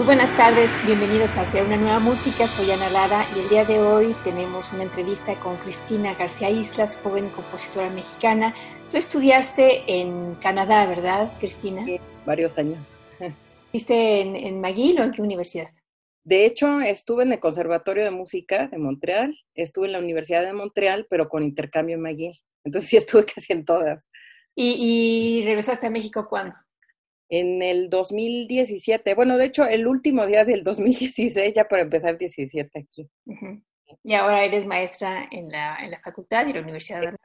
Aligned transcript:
Muy 0.00 0.06
buenas 0.06 0.34
tardes, 0.34 0.78
bienvenidos 0.86 1.36
hacia 1.36 1.62
una 1.62 1.76
nueva 1.76 1.98
música. 1.98 2.48
Soy 2.48 2.70
Ana 2.70 2.88
Lara 2.88 3.26
y 3.36 3.40
el 3.40 3.50
día 3.50 3.66
de 3.66 3.80
hoy 3.80 4.16
tenemos 4.24 4.72
una 4.72 4.84
entrevista 4.84 5.38
con 5.38 5.58
Cristina 5.58 6.14
García 6.14 6.48
Islas, 6.48 6.98
joven 7.02 7.28
compositora 7.28 7.90
mexicana. 7.90 8.54
Tú 8.90 8.96
estudiaste 8.96 9.82
en 9.86 10.36
Canadá, 10.36 10.86
¿verdad, 10.86 11.30
Cristina? 11.38 11.84
Sí, 11.84 12.00
varios 12.24 12.56
años. 12.56 12.88
¿Viste 13.74 14.22
en, 14.22 14.36
en 14.36 14.62
McGill 14.62 15.00
o 15.00 15.04
en 15.04 15.10
qué 15.10 15.20
universidad? 15.20 15.68
De 16.24 16.46
hecho, 16.46 16.80
estuve 16.80 17.24
en 17.24 17.34
el 17.34 17.38
Conservatorio 17.38 18.02
de 18.02 18.10
Música 18.10 18.68
de 18.68 18.78
Montreal, 18.78 19.38
estuve 19.54 19.84
en 19.88 19.92
la 19.92 19.98
Universidad 19.98 20.42
de 20.46 20.54
Montreal, 20.54 21.08
pero 21.10 21.28
con 21.28 21.42
intercambio 21.42 21.96
en 21.96 22.02
McGill. 22.02 22.40
Entonces 22.64 22.88
sí 22.88 22.96
estuve 22.96 23.26
casi 23.34 23.52
en 23.52 23.66
todas. 23.66 24.08
¿Y, 24.54 25.42
y 25.42 25.44
regresaste 25.44 25.88
a 25.88 25.90
México 25.90 26.26
cuándo? 26.26 26.56
En 27.30 27.62
el 27.62 27.88
2017. 27.88 29.14
Bueno, 29.14 29.38
de 29.38 29.46
hecho, 29.46 29.64
el 29.64 29.86
último 29.86 30.26
día 30.26 30.44
del 30.44 30.64
2016, 30.64 31.54
ya 31.54 31.64
para 31.64 31.82
empezar 31.82 32.18
17 32.18 32.78
aquí. 32.78 33.08
Y 34.02 34.14
ahora 34.14 34.44
eres 34.44 34.66
maestra 34.66 35.28
en 35.30 35.48
la, 35.48 35.76
en 35.76 35.92
la 35.92 36.00
facultad 36.00 36.46
y 36.46 36.52
la 36.52 36.60
Universidad 36.60 37.00
de 37.00 37.16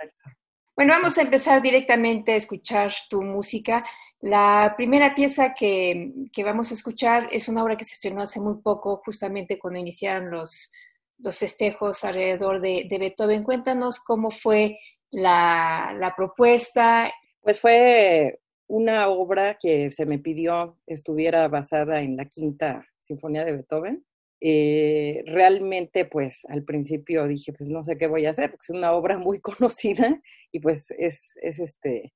Bueno, 0.76 0.94
vamos 0.94 1.18
a 1.18 1.24
empezar 1.24 1.62
directamente 1.62 2.34
a 2.34 2.38
escuchar 2.38 2.94
tu 3.10 3.24
música. 3.24 3.84
La 4.22 4.76
primera 4.78 5.14
pieza 5.16 5.54
que, 5.54 6.12
que, 6.32 6.44
vamos 6.44 6.72
a 6.72 6.76
escuchar 6.76 7.28
es 7.32 7.48
una 7.48 7.64
obra 7.64 7.76
que 7.76 7.86
se 7.86 7.96
estrenó 7.96 8.22
hace 8.22 8.40
muy 8.40 8.62
poco, 8.62 9.02
justamente 9.04 9.60
cuando 9.60 9.80
iniciaron 9.80 10.30
los, 10.30 10.72
los 11.18 11.38
festejos 11.38 12.04
alrededor 12.04 12.62
de, 12.62 12.86
de 12.88 12.98
Beethoven. 12.98 13.44
Cuéntanos 13.44 14.00
cómo 14.00 14.30
fue 14.30 14.80
la, 15.10 15.96
la 16.00 16.16
propuesta. 16.16 17.12
Pues 17.42 17.60
fue 17.60 18.40
una 18.68 19.10
obra 19.10 19.58
que 19.60 19.92
se 19.92 20.06
me 20.06 20.20
pidió 20.20 20.78
estuviera 20.88 21.48
basada 21.48 22.02
en 22.02 22.18
la 22.18 22.26
quinta 22.26 22.86
sinfonía 23.00 23.46
de 23.46 23.54
Beethoven. 23.54 24.06
Eh, 24.42 25.24
realmente, 25.26 26.06
pues 26.06 26.46
al 26.50 26.64
principio 26.64 27.28
dije, 27.28 27.54
pues 27.54 27.70
no 27.70 27.84
sé 27.84 27.98
qué 27.98 28.08
voy 28.08 28.26
a 28.26 28.32
hacer, 28.32 28.52
porque 28.52 28.66
es 28.68 28.76
una 28.76 28.94
obra 28.94 29.18
muy 29.18 29.40
conocida 29.42 30.22
y 30.52 30.60
pues 30.60 30.88
es, 30.98 31.32
es 31.42 31.60
este, 31.60 32.14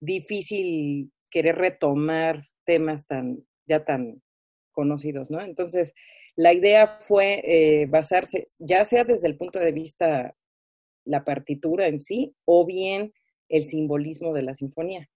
difícil 0.00 1.12
querer 1.30 1.56
retomar 1.56 2.48
temas 2.64 3.06
tan, 3.06 3.44
ya 3.66 3.84
tan 3.84 4.22
conocidos, 4.72 5.30
¿no? 5.30 5.40
Entonces, 5.40 5.94
la 6.36 6.52
idea 6.52 6.98
fue 7.00 7.42
eh, 7.44 7.86
basarse, 7.86 8.46
ya 8.58 8.84
sea 8.84 9.04
desde 9.04 9.28
el 9.28 9.36
punto 9.36 9.58
de 9.58 9.72
vista 9.72 10.36
la 11.04 11.24
partitura 11.24 11.88
en 11.88 12.00
sí 12.00 12.34
o 12.44 12.66
bien 12.66 13.12
el 13.48 13.62
simbolismo 13.62 14.34
de 14.34 14.42
la 14.42 14.54
sinfonía. 14.54 15.08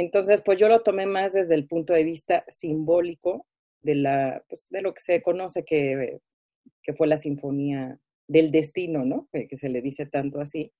Entonces, 0.00 0.42
pues 0.42 0.58
yo 0.58 0.68
lo 0.68 0.82
tomé 0.82 1.06
más 1.06 1.32
desde 1.32 1.56
el 1.56 1.66
punto 1.66 1.92
de 1.92 2.04
vista 2.04 2.44
simbólico 2.46 3.46
de, 3.82 3.96
la, 3.96 4.44
pues, 4.48 4.68
de 4.70 4.80
lo 4.80 4.94
que 4.94 5.00
se 5.00 5.20
conoce 5.20 5.64
que, 5.64 6.20
que 6.84 6.94
fue 6.94 7.08
la 7.08 7.16
sinfonía 7.16 7.98
del 8.28 8.52
destino, 8.52 9.04
¿no? 9.04 9.28
Que, 9.32 9.48
se 9.56 9.68
le 9.68 9.82
dice 9.82 10.06
tanto 10.06 10.40
así. 10.40 10.72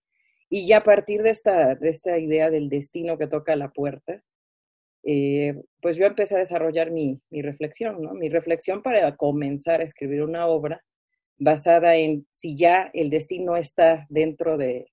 Y 0.49 0.69
ya 0.69 0.79
a 0.79 0.83
partir 0.85 1.23
de 1.23 1.31
esta, 1.31 1.75
de 1.75 1.89
esta 1.89 2.17
idea 2.17 2.49
del 2.49 2.69
destino 2.69 3.19
que 3.19 3.27
toca 3.27 3.57
la 3.57 3.73
puerta, 3.73 4.23
eh, 5.03 5.55
pues 5.83 5.97
yo 5.97 6.07
empecé 6.07 6.37
a 6.37 6.39
desarrollar 6.39 6.93
mi, 6.93 7.21
mi, 7.29 7.43
reflexión, 7.43 8.01
¿no? 8.01 8.15
Mi 8.15 8.29
reflexión 8.29 8.83
para 8.83 9.17
comenzar 9.17 9.81
a 9.81 9.85
escribir 9.85 10.23
una 10.23 10.47
obra 10.47 10.85
basada 11.39 11.97
en 11.97 12.25
si 12.31 12.55
ya 12.55 12.89
el 12.95 13.11
destino 13.11 13.57
está 13.57 14.07
dentro 14.11 14.57
de, 14.57 14.93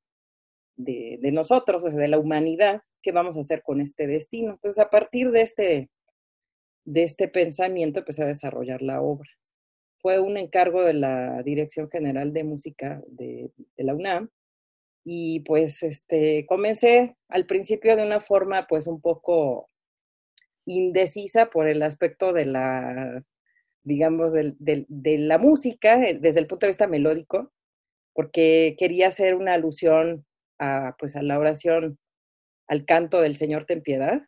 de, 0.77 1.19
de 1.21 1.31
nosotros, 1.31 1.83
o 1.83 1.91
sea, 1.91 1.99
de 1.99 2.07
la 2.07 2.17
humanidad, 2.17 2.81
qué 3.05 3.11
vamos 3.11 3.37
a 3.37 3.41
hacer 3.41 3.61
con 3.61 3.81
este 3.81 4.07
destino. 4.07 4.53
Entonces, 4.53 4.83
a 4.83 4.89
partir 4.89 5.29
de 5.29 5.43
este, 5.43 5.89
de 6.85 7.03
este 7.03 7.27
pensamiento, 7.27 7.99
empecé 7.99 8.23
a 8.23 8.27
desarrollar 8.27 8.81
la 8.81 8.99
obra. 8.99 9.29
Fue 9.99 10.19
un 10.19 10.37
encargo 10.37 10.81
de 10.81 10.95
la 10.95 11.43
Dirección 11.43 11.87
General 11.91 12.33
de 12.33 12.43
Música 12.43 13.03
de, 13.07 13.51
la 13.77 13.93
UNAM 13.93 14.29
y 15.03 15.41
pues 15.41 15.83
este, 15.83 16.47
comencé 16.47 17.15
al 17.29 17.45
principio 17.45 17.95
de 17.95 18.03
una 18.03 18.21
forma 18.21 18.65
pues 18.67 18.87
un 18.87 18.99
poco 18.99 19.69
indecisa 20.65 21.51
por 21.51 21.67
el 21.67 21.83
aspecto 21.83 22.33
de 22.33 22.47
la, 22.47 23.23
digamos, 23.83 24.33
de, 24.33 24.55
de, 24.57 24.85
de, 24.89 25.19
la 25.19 25.37
música 25.37 26.03
eh, 26.03 26.17
desde 26.19 26.39
el 26.39 26.47
punto 26.47 26.65
de 26.65 26.71
vista 26.71 26.87
melódico, 26.87 27.51
porque 28.13 28.75
quería 28.79 29.09
hacer 29.09 29.35
una 29.35 29.53
alusión 29.53 30.25
a, 30.57 30.95
pues, 30.97 31.15
a 31.15 31.21
la 31.21 31.37
oración 31.37 31.99
al 32.67 32.85
canto 32.85 33.21
del 33.21 33.35
Señor 33.35 33.65
ten 33.65 33.81
piedad. 33.81 34.23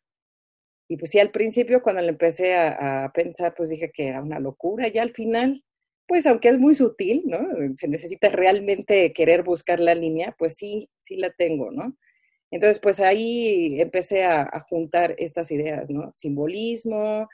Y 0.90 0.98
pues 0.98 1.12
sí, 1.12 1.20
al 1.20 1.32
principio 1.32 1.82
cuando 1.82 2.02
le 2.02 2.10
empecé 2.10 2.56
a, 2.56 3.12
pensar, 3.14 3.54
pues 3.56 3.70
dije 3.70 3.92
que 3.94 4.08
era 4.08 4.22
una 4.22 4.40
locura. 4.40 4.88
Y 4.88 4.98
al 5.00 5.12
final, 5.12 5.64
pues 6.08 6.26
aunque 6.26 6.50
es 6.50 6.60
muy 6.60 6.76
sutil, 6.76 7.24
¿no? 7.26 7.40
Se 7.74 7.88
necesita 7.88 8.30
realmente 8.30 9.14
querer 9.14 9.44
buscar 9.44 9.80
la 9.80 9.96
línea, 9.96 10.36
pues 10.38 10.56
sí, 10.56 10.90
sí 10.98 11.18
la 11.18 11.32
tengo, 11.32 11.72
¿no? 11.72 11.98
Entonces, 12.52 12.80
pues 12.80 13.00
ahí 13.02 13.82
empecé 13.82 14.24
a, 14.24 14.42
a 14.44 14.60
juntar 14.62 15.16
estas 15.18 15.52
ideas, 15.52 15.90
¿no? 15.90 16.12
Simbolismo, 16.14 17.28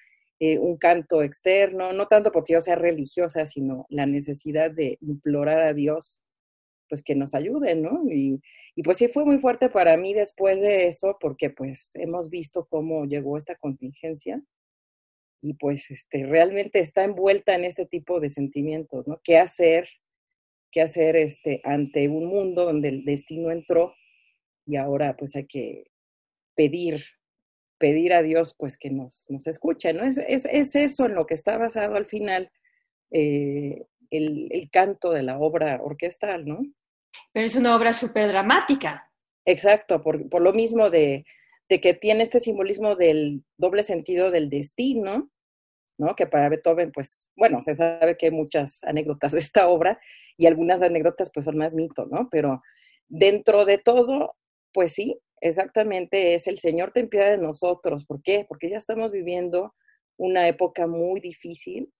eh, 0.46 0.60
un 0.60 0.78
canto 0.78 1.22
externo, 1.24 1.94
no 1.94 2.08
tanto 2.08 2.32
porque 2.34 2.52
yo 2.52 2.60
sea 2.60 2.76
religiosa, 2.76 3.46
sino 3.46 3.86
la 3.90 4.06
necesidad 4.06 4.72
de 4.72 4.98
implorar 5.00 5.60
a 5.60 5.74
Dios, 5.74 6.26
pues 6.90 7.02
que 7.02 7.16
nos 7.16 7.34
ayude, 7.34 7.76
¿no? 7.76 8.02
Y, 8.12 8.42
y 8.76 8.84
pues 8.84 8.98
sí 8.98 9.08
fue 9.08 9.24
muy 9.24 9.38
fuerte 9.40 9.70
para 9.70 9.98
mí 9.98 10.14
después 10.14 10.60
de 10.60 10.88
eso, 10.88 11.18
porque 11.20 11.50
pues 11.52 11.92
hemos 11.96 12.30
visto 12.30 12.66
cómo 12.68 13.06
llegó 13.06 13.38
esta 13.38 13.56
contingencia 13.56 14.42
y 15.42 15.54
pues 15.56 15.92
este, 15.92 16.26
realmente 16.26 16.80
está 16.80 17.04
envuelta 17.04 17.54
en 17.54 17.66
este 17.66 17.86
tipo 17.86 18.20
de 18.20 18.30
sentimientos, 18.30 19.08
¿no? 19.08 19.20
¿Qué 19.24 19.38
hacer? 19.38 19.88
¿Qué 20.72 20.82
hacer 20.82 21.16
este, 21.18 21.62
ante 21.64 22.08
un 22.08 22.26
mundo 22.26 22.66
donde 22.66 22.90
el 22.90 23.06
destino 23.06 23.52
entró 23.52 23.94
y 24.66 24.78
ahora 24.78 25.16
pues 25.18 25.36
hay 25.36 25.46
que 25.46 25.92
pedir, 26.56 27.04
pedir 27.78 28.14
a 28.14 28.24
Dios 28.24 28.56
pues 28.58 28.78
que 28.78 28.90
nos, 28.90 29.26
nos 29.30 29.46
escuche, 29.46 29.94
¿no? 29.94 30.04
Es, 30.04 30.18
es, 30.18 30.46
es 30.46 30.76
eso 30.76 31.06
en 31.06 31.14
lo 31.14 31.28
que 31.28 31.36
está 31.36 31.58
basado 31.58 31.96
al 31.96 32.06
final 32.06 32.52
eh, 33.12 33.86
el, 34.10 34.48
el 34.50 34.70
canto 34.72 35.12
de 35.12 35.22
la 35.22 35.38
obra 35.38 35.80
orquestal, 35.84 36.46
¿no? 36.48 36.62
Pero 37.32 37.46
es 37.46 37.56
una 37.56 37.76
obra 37.76 37.94
súper 37.94 38.28
dramática. 38.28 39.10
Exacto, 39.46 40.02
por, 40.02 40.30
por 40.30 40.42
lo 40.42 40.54
mismo 40.54 40.90
de, 40.90 41.26
de, 41.70 41.82
que 41.82 41.94
tiene 41.94 42.24
este 42.24 42.40
simbolismo 42.40 42.96
del 42.96 43.44
doble 43.58 43.84
sentido 43.84 44.32
del 44.32 44.50
destino, 44.50 45.30
¿no? 45.98 46.16
Que 46.16 46.28
para 46.28 46.50
Beethoven, 46.50 46.92
pues, 46.92 47.32
bueno, 47.36 47.62
se 47.62 47.76
sabe 47.76 48.18
que 48.18 48.28
hay 48.28 48.32
muchas 48.32 48.84
anécdotas 48.84 49.34
de 49.34 49.40
esta 49.40 49.68
obra 49.68 50.00
y 50.38 50.48
algunas 50.48 50.82
anécdotas 50.82 51.30
pues 51.34 51.46
son 51.46 51.58
más 51.58 51.76
mito, 51.76 52.06
¿no? 52.06 52.30
Pero 52.32 52.62
dentro 53.08 53.66
de 53.66 53.78
todo, 53.78 54.36
pues 54.74 54.94
sí, 54.94 55.20
exactamente 55.42 56.34
es 56.34 56.48
el 56.48 56.60
Señor 56.60 56.92
ten 56.92 57.10
de 57.10 57.38
nosotros. 57.38 58.06
¿Por 58.06 58.22
qué? 58.24 58.46
Porque 58.48 58.70
ya 58.70 58.78
estamos 58.78 59.12
viviendo 59.12 59.76
una 60.18 60.48
época 60.48 60.88
muy 60.88 61.20
difícil 61.20 61.92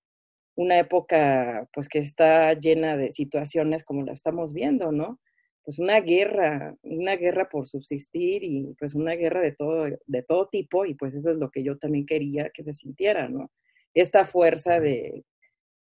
una 0.56 0.78
época 0.78 1.68
pues 1.74 1.90
que 1.90 2.00
está 2.00 2.54
llena 2.54 2.98
de 2.98 3.12
situaciones 3.12 3.84
como 3.84 4.04
la 4.04 4.14
estamos 4.14 4.54
viendo, 4.54 4.92
¿no? 4.92 5.20
pues 5.64 5.80
una 5.80 6.00
guerra, 6.02 6.76
una 6.84 7.16
guerra 7.16 7.48
por 7.50 7.68
subsistir 7.68 8.44
y 8.44 8.76
pues 8.78 8.96
una 8.96 9.14
guerra 9.14 9.42
de 9.42 9.54
todo, 9.54 9.86
de 10.06 10.24
todo 10.24 10.48
tipo 10.50 10.86
y 10.86 10.94
pues 10.94 11.16
eso 11.16 11.32
es 11.32 11.38
lo 11.38 11.50
que 11.50 11.64
yo 11.64 11.78
también 11.78 12.06
quería 12.06 12.50
que 12.54 12.64
se 12.64 12.74
sintiera, 12.74 13.30
¿no? 13.30 13.50
Esta 13.94 14.26
fuerza 14.26 14.80
de, 14.80 15.24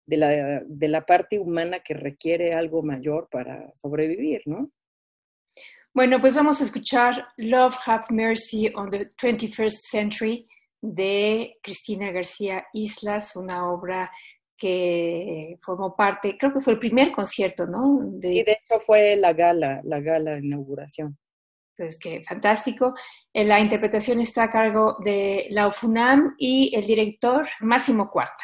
de, 0.05 0.17
la, 0.17 0.61
de 0.65 0.87
la 0.87 1.05
parte 1.05 1.37
humana 1.37 1.81
que 1.81 1.95
requiere 1.95 2.53
algo 2.53 2.81
mayor 2.81 3.27
para 3.29 3.71
sobrevivir, 3.75 4.41
¿no? 4.45 4.71
Bueno, 5.93 6.19
pues 6.21 6.35
vamos 6.35 6.61
a 6.61 6.63
escuchar 6.63 7.27
Love 7.37 7.75
Have 7.85 8.05
Mercy 8.09 8.71
on 8.73 8.89
the 8.89 9.07
21st 9.21 9.77
Century 9.91 10.47
de 10.81 11.53
Cristina 11.61 12.11
García 12.11 12.65
Islas, 12.73 13.35
una 13.35 13.69
obra 13.69 14.11
que 14.57 15.57
formó 15.61 15.95
parte, 15.95 16.37
creo 16.37 16.53
que 16.53 16.61
fue 16.61 16.73
el 16.73 16.79
primer 16.79 17.11
concierto, 17.11 17.65
¿no? 17.67 17.99
De, 18.03 18.33
y 18.33 18.43
de 18.43 18.53
hecho 18.53 18.79
fue 18.79 19.15
la 19.15 19.33
gala, 19.33 19.81
la 19.83 19.99
gala 19.99 20.31
de 20.31 20.45
inauguración. 20.45 21.17
Pues 21.75 21.97
que 21.97 22.23
fantástico. 22.23 22.93
Eh, 23.33 23.43
la 23.43 23.59
interpretación 23.59 24.19
está 24.19 24.43
a 24.43 24.49
cargo 24.49 24.97
de 25.03 25.47
la 25.49 25.67
UFUNAM 25.67 26.35
y 26.37 26.71
el 26.75 26.85
director 26.85 27.47
Máximo 27.61 28.11
Cuarta. 28.11 28.43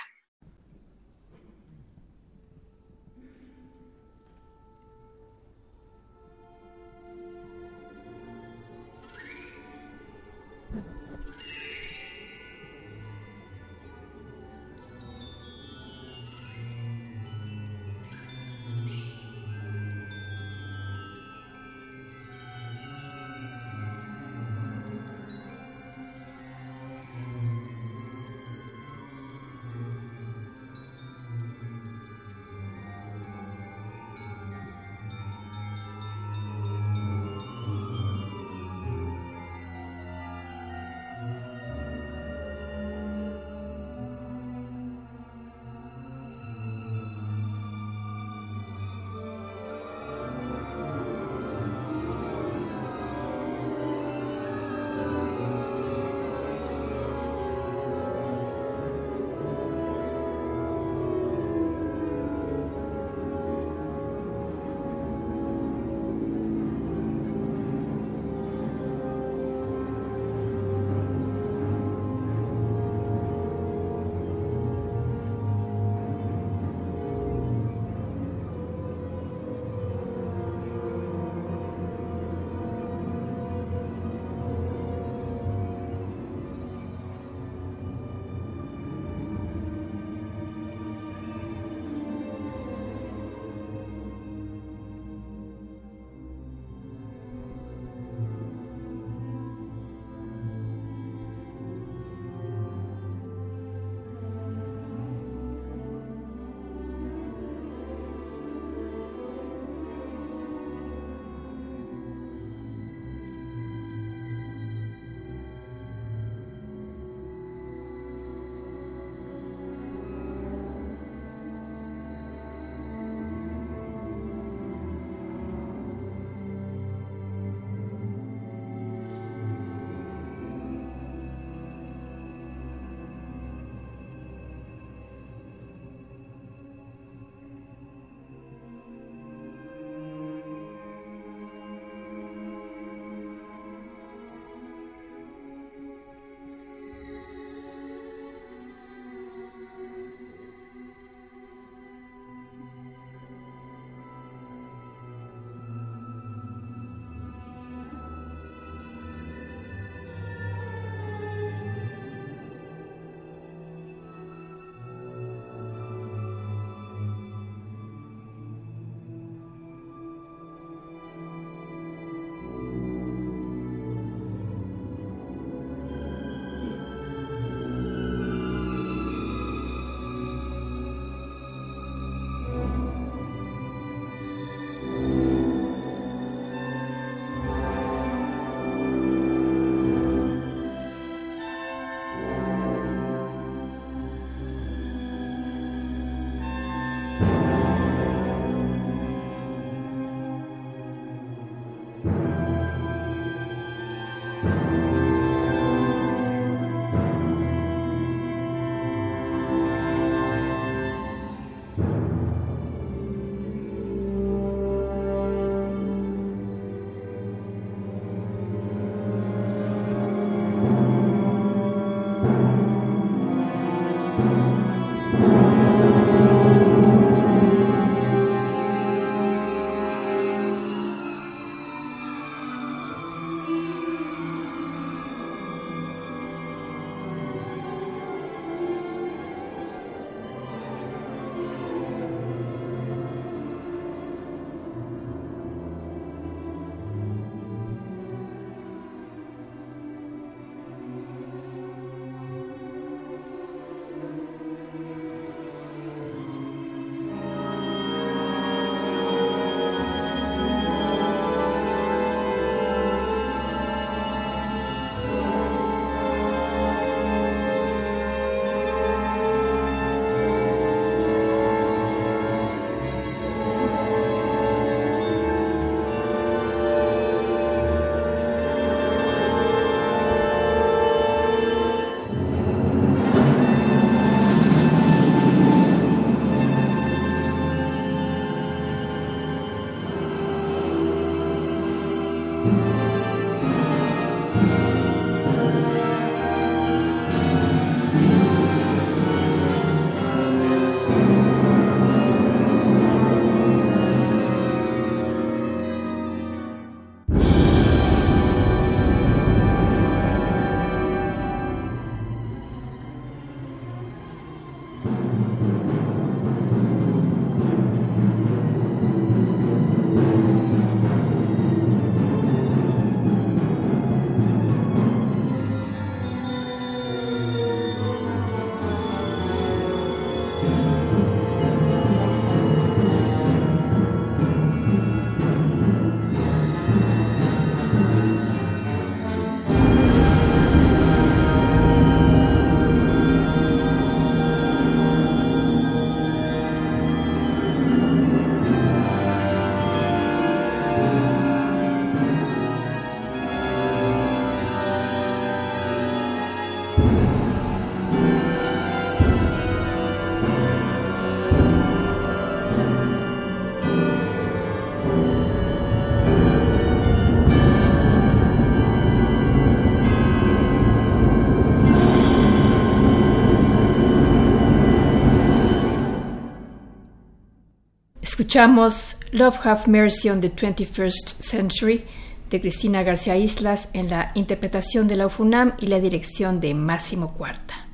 Escuchamos 378.30 379.00
Love 379.12 379.40
Have 379.44 379.62
Mercy 379.66 380.08
on 380.08 380.22
the 380.22 380.30
21st 380.30 381.20
Century 381.20 381.84
de 382.30 382.40
Cristina 382.40 382.84
García 382.84 383.18
Islas 383.18 383.72
en 383.74 383.90
la 383.90 384.12
interpretación 384.14 384.88
de 384.88 384.98
la 384.98 385.08
UFUNAM 385.08 385.56
y 385.60 385.66
la 385.66 385.80
dirección 385.80 386.40
de 386.40 386.54
Máximo 386.54 387.16
Cuarta. 387.16 387.68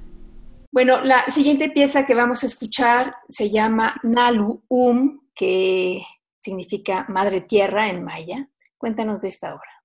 Bueno, 0.71 1.03
la 1.03 1.25
siguiente 1.25 1.69
pieza 1.71 2.05
que 2.05 2.15
vamos 2.15 2.41
a 2.41 2.45
escuchar 2.45 3.11
se 3.27 3.51
llama 3.51 3.95
Nalu 4.03 4.63
Um, 4.69 5.19
que 5.35 6.01
significa 6.39 7.05
Madre 7.09 7.41
Tierra 7.41 7.89
en 7.89 8.01
maya. 8.01 8.47
Cuéntanos 8.77 9.23
de 9.23 9.27
esta 9.27 9.53
obra. 9.53 9.83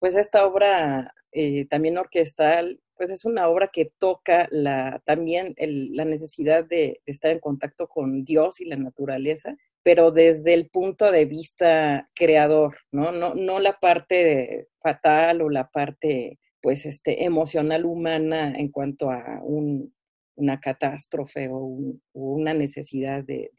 Pues 0.00 0.16
esta 0.16 0.44
obra 0.44 1.14
eh, 1.30 1.66
también 1.66 1.98
orquestal, 1.98 2.80
pues 2.96 3.10
es 3.10 3.24
una 3.24 3.48
obra 3.48 3.68
que 3.72 3.92
toca 3.96 4.48
la, 4.50 5.00
también 5.06 5.54
la 5.56 6.04
necesidad 6.04 6.64
de, 6.64 7.00
estar 7.06 7.30
en 7.30 7.38
contacto 7.38 7.86
con 7.86 8.24
Dios 8.24 8.60
y 8.60 8.64
la 8.64 8.74
naturaleza, 8.74 9.56
pero 9.82 10.10
desde 10.10 10.54
el 10.54 10.68
punto 10.68 11.10
de 11.10 11.24
vista 11.24 12.08
creador, 12.14 12.76
¿no? 12.92 13.12
No, 13.12 13.34
no 13.34 13.60
la 13.60 13.78
parte 13.78 14.68
fatal 14.82 15.42
o 15.42 15.50
la 15.50 15.68
parte 15.68 16.38
pues 16.60 16.84
este, 16.84 17.24
emocional 17.24 17.86
humana 17.86 18.52
en 18.56 18.70
cuanto 18.70 19.10
a 19.10 19.40
un, 19.42 19.94
una 20.40 20.60
catástrofe 20.60 21.48
o, 21.50 21.78
una 22.12 22.54
necesidad 22.54 23.22
de, 23.24 23.52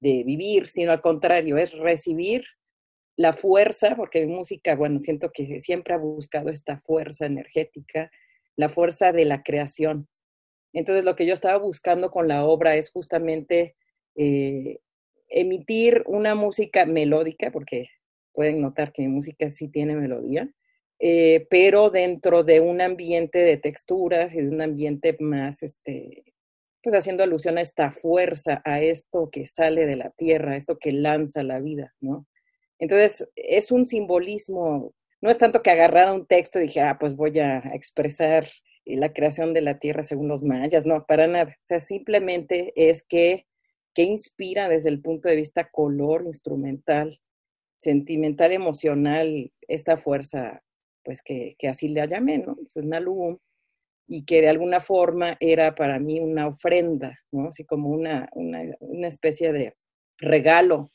vivir, 0.00 0.68
sino 0.68 0.92
al 0.92 1.00
contrario, 1.00 1.56
es 1.56 1.72
recibir 1.72 2.44
la 3.16 3.32
fuerza, 3.32 3.96
porque 3.96 4.24
mi 4.24 4.34
música, 4.34 4.76
bueno, 4.76 5.00
siento 5.00 5.30
que 5.32 5.58
siempre 5.58 5.94
ha 5.94 5.98
buscado 5.98 6.50
esta 6.50 6.80
fuerza 6.80 7.26
energética, 7.26 8.10
la 8.56 8.68
fuerza 8.68 9.10
de 9.12 9.24
la 9.24 9.42
creación. 9.42 10.08
Entonces, 10.72 11.04
lo 11.04 11.16
que 11.16 11.26
yo 11.26 11.32
estaba 11.32 11.58
buscando 11.58 12.10
con 12.10 12.28
la 12.28 12.44
obra 12.44 12.76
es 12.76 12.90
justamente 12.90 13.74
eh, 14.16 14.78
emitir 15.28 16.02
una 16.06 16.34
música 16.34 16.86
melódica, 16.86 17.50
porque 17.50 17.88
pueden 18.32 18.60
notar 18.60 18.92
que 18.92 19.02
mi 19.02 19.08
música 19.08 19.48
sí 19.50 19.68
tiene 19.68 19.94
melodía, 19.94 20.48
eh, 20.98 21.46
pero 21.50 21.90
dentro 21.90 22.44
de 22.44 22.60
un 22.60 22.80
ambiente 22.80 23.38
de 23.38 23.56
texturas 23.56 24.34
y 24.34 24.40
de 24.40 24.48
un 24.48 24.60
ambiente 24.60 25.16
más, 25.20 25.62
este, 25.62 26.24
pues 26.82 26.94
haciendo 26.94 27.24
alusión 27.24 27.58
a 27.58 27.62
esta 27.62 27.92
fuerza, 27.92 28.62
a 28.64 28.80
esto 28.80 29.28
que 29.30 29.46
sale 29.46 29.86
de 29.86 29.96
la 29.96 30.10
tierra, 30.10 30.52
a 30.52 30.56
esto 30.56 30.78
que 30.78 30.92
lanza 30.92 31.42
la 31.42 31.60
vida, 31.60 31.94
¿no? 32.00 32.26
Entonces, 32.78 33.28
es 33.34 33.72
un 33.72 33.86
simbolismo, 33.86 34.94
no 35.20 35.30
es 35.30 35.38
tanto 35.38 35.62
que 35.62 35.70
agarrara 35.70 36.12
un 36.12 36.26
texto 36.26 36.58
y 36.58 36.62
dije, 36.62 36.80
ah, 36.80 36.96
pues 37.00 37.16
voy 37.16 37.38
a 37.40 37.58
expresar 37.74 38.48
la 38.84 39.12
creación 39.12 39.52
de 39.52 39.62
la 39.62 39.78
tierra 39.78 40.04
según 40.04 40.28
los 40.28 40.42
mayas, 40.42 40.86
no, 40.86 41.04
para 41.06 41.26
nada. 41.26 41.56
O 41.60 41.64
sea, 41.64 41.80
simplemente 41.80 42.72
es 42.76 43.02
que, 43.02 43.46
que 43.96 44.02
inspira 44.02 44.68
desde 44.68 44.90
el 44.90 45.00
punto 45.00 45.30
de 45.30 45.36
vista 45.36 45.70
color, 45.70 46.24
instrumental, 46.26 47.18
sentimental, 47.78 48.52
emocional, 48.52 49.50
esta 49.66 49.96
fuerza 49.96 50.62
pues 51.02 51.22
que, 51.22 51.56
así 51.66 51.88
le 51.88 52.06
llamé, 52.06 52.38
¿no? 52.38 52.56
Pues 52.56 52.76
es 52.76 52.84
Nalum, 52.84 53.38
y 54.06 54.26
que 54.26 54.42
de 54.42 54.50
alguna 54.50 54.80
forma 54.80 55.38
era 55.40 55.74
para 55.74 55.98
mí 55.98 56.20
una 56.20 56.48
ofrenda, 56.48 57.16
¿no? 57.32 57.48
Así 57.48 57.64
como 57.64 57.88
una, 57.88 58.28
una, 58.32 59.08
especie 59.08 59.52
de 59.52 59.74
regalo 60.18 60.90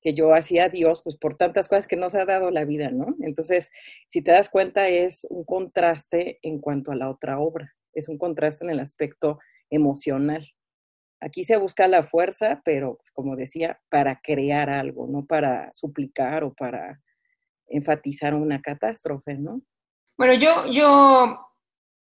que 0.00 0.14
yo 0.14 0.32
hacía 0.32 0.66
a 0.66 0.68
Dios, 0.68 1.00
pues 1.02 1.16
por 1.16 1.36
tantas 1.36 1.68
cosas 1.68 1.88
que 1.88 1.96
nos 1.96 2.14
ha 2.14 2.26
dado 2.26 2.52
la 2.52 2.64
vida, 2.64 2.90
¿no? 2.92 3.16
Entonces, 3.22 3.72
si 4.06 4.22
te 4.22 4.30
das 4.30 4.50
cuenta, 4.50 4.88
es 4.88 5.26
un 5.30 5.44
contraste 5.44 6.38
en 6.42 6.60
cuanto 6.60 6.92
a 6.92 6.96
la 6.96 7.10
otra 7.10 7.40
obra, 7.40 7.74
es 7.92 8.08
un 8.08 8.18
contraste 8.18 8.64
en 8.64 8.70
el 8.70 8.78
aspecto 8.78 9.40
emocional. 9.68 10.46
Aquí 11.20 11.44
se 11.44 11.56
busca 11.56 11.88
la 11.88 12.04
fuerza, 12.04 12.60
pero 12.64 12.96
pues, 12.96 13.10
como 13.12 13.36
decía, 13.36 13.80
para 13.88 14.20
crear 14.20 14.70
algo, 14.70 15.06
no 15.06 15.24
para 15.24 15.72
suplicar 15.72 16.44
o 16.44 16.52
para 16.52 17.00
enfatizar 17.68 18.34
una 18.34 18.60
catástrofe, 18.60 19.34
¿no? 19.34 19.62
Bueno, 20.16 20.34
yo, 20.34 20.70
yo 20.70 21.46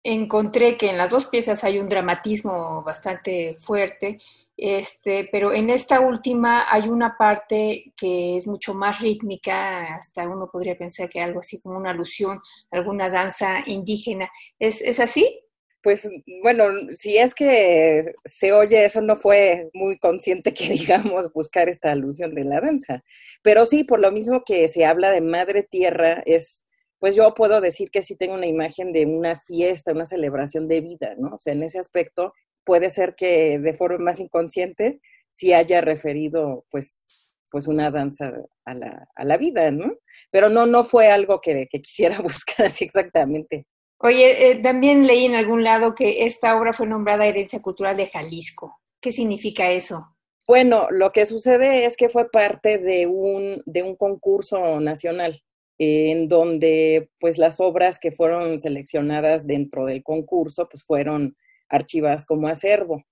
encontré 0.02 0.76
que 0.76 0.90
en 0.90 0.96
las 0.96 1.10
dos 1.10 1.26
piezas 1.26 1.62
hay 1.64 1.78
un 1.78 1.88
dramatismo 1.88 2.82
bastante 2.82 3.56
fuerte, 3.58 4.18
este, 4.56 5.28
pero 5.30 5.52
en 5.52 5.70
esta 5.70 6.00
última 6.00 6.66
hay 6.70 6.88
una 6.88 7.16
parte 7.16 7.92
que 7.96 8.36
es 8.36 8.46
mucho 8.46 8.74
más 8.74 9.00
rítmica, 9.00 9.94
hasta 9.94 10.28
uno 10.28 10.48
podría 10.50 10.76
pensar 10.76 11.08
que 11.08 11.20
algo 11.20 11.40
así 11.40 11.60
como 11.60 11.78
una 11.78 11.90
alusión 11.90 12.40
alguna 12.70 13.10
danza 13.10 13.62
indígena. 13.66 14.28
¿Es, 14.58 14.80
¿Es 14.82 15.00
así? 15.00 15.36
Pues 15.82 16.08
bueno, 16.42 16.64
si 16.94 17.16
es 17.16 17.34
que 17.34 18.12
se 18.24 18.52
oye, 18.52 18.84
eso 18.84 19.00
no 19.00 19.16
fue 19.16 19.70
muy 19.72 19.98
consciente 19.98 20.52
que 20.52 20.68
digamos 20.70 21.32
buscar 21.32 21.68
esta 21.68 21.92
alusión 21.92 22.34
de 22.34 22.44
la 22.44 22.60
danza. 22.60 23.02
Pero 23.42 23.64
sí, 23.66 23.84
por 23.84 24.00
lo 24.00 24.12
mismo 24.12 24.42
que 24.44 24.68
se 24.68 24.84
habla 24.84 25.10
de 25.10 25.22
madre 25.22 25.62
tierra, 25.62 26.22
es, 26.26 26.64
pues 26.98 27.14
yo 27.16 27.34
puedo 27.34 27.60
decir 27.62 27.90
que 27.90 28.02
sí 28.02 28.16
tengo 28.16 28.34
una 28.34 28.46
imagen 28.46 28.92
de 28.92 29.06
una 29.06 29.36
fiesta, 29.36 29.92
una 29.92 30.04
celebración 30.06 30.68
de 30.68 30.82
vida, 30.82 31.14
¿no? 31.18 31.36
O 31.36 31.38
sea, 31.38 31.54
en 31.54 31.62
ese 31.62 31.78
aspecto 31.78 32.34
puede 32.64 32.90
ser 32.90 33.14
que 33.14 33.58
de 33.58 33.74
forma 33.74 33.98
más 33.98 34.20
inconsciente 34.20 35.00
sí 35.28 35.52
haya 35.54 35.80
referido, 35.80 36.66
pues, 36.70 37.28
pues 37.50 37.66
una 37.66 37.90
danza 37.90 38.32
a 38.66 38.74
la, 38.74 39.08
a 39.14 39.24
la 39.24 39.36
vida, 39.38 39.70
¿no? 39.70 39.94
Pero 40.30 40.50
no, 40.50 40.66
no 40.66 40.84
fue 40.84 41.08
algo 41.08 41.40
que, 41.40 41.66
que 41.70 41.80
quisiera 41.80 42.18
buscar 42.20 42.66
así 42.66 42.84
exactamente. 42.84 43.66
Oye, 44.02 44.50
eh, 44.50 44.56
también 44.62 45.06
leí 45.06 45.26
en 45.26 45.34
algún 45.34 45.62
lado 45.62 45.94
que 45.94 46.24
esta 46.24 46.58
obra 46.58 46.72
fue 46.72 46.86
nombrada 46.86 47.26
Herencia 47.26 47.60
Cultural 47.60 47.98
de 47.98 48.06
Jalisco. 48.06 48.80
¿Qué 48.98 49.12
significa 49.12 49.70
eso? 49.70 50.16
Bueno, 50.48 50.88
lo 50.90 51.12
que 51.12 51.26
sucede 51.26 51.84
es 51.84 51.98
que 51.98 52.08
fue 52.08 52.30
parte 52.30 52.78
de 52.78 53.06
un, 53.06 53.62
de 53.66 53.82
un 53.82 53.96
concurso 53.96 54.80
nacional 54.80 55.42
en 55.76 56.28
donde 56.28 57.10
pues 57.20 57.36
las 57.36 57.60
obras 57.60 57.98
que 57.98 58.10
fueron 58.10 58.58
seleccionadas 58.58 59.46
dentro 59.46 59.84
del 59.84 60.02
concurso 60.02 60.66
pues 60.68 60.82
fueron 60.82 61.36
archivadas 61.68 62.24
como 62.24 62.48
acervo. 62.48 63.04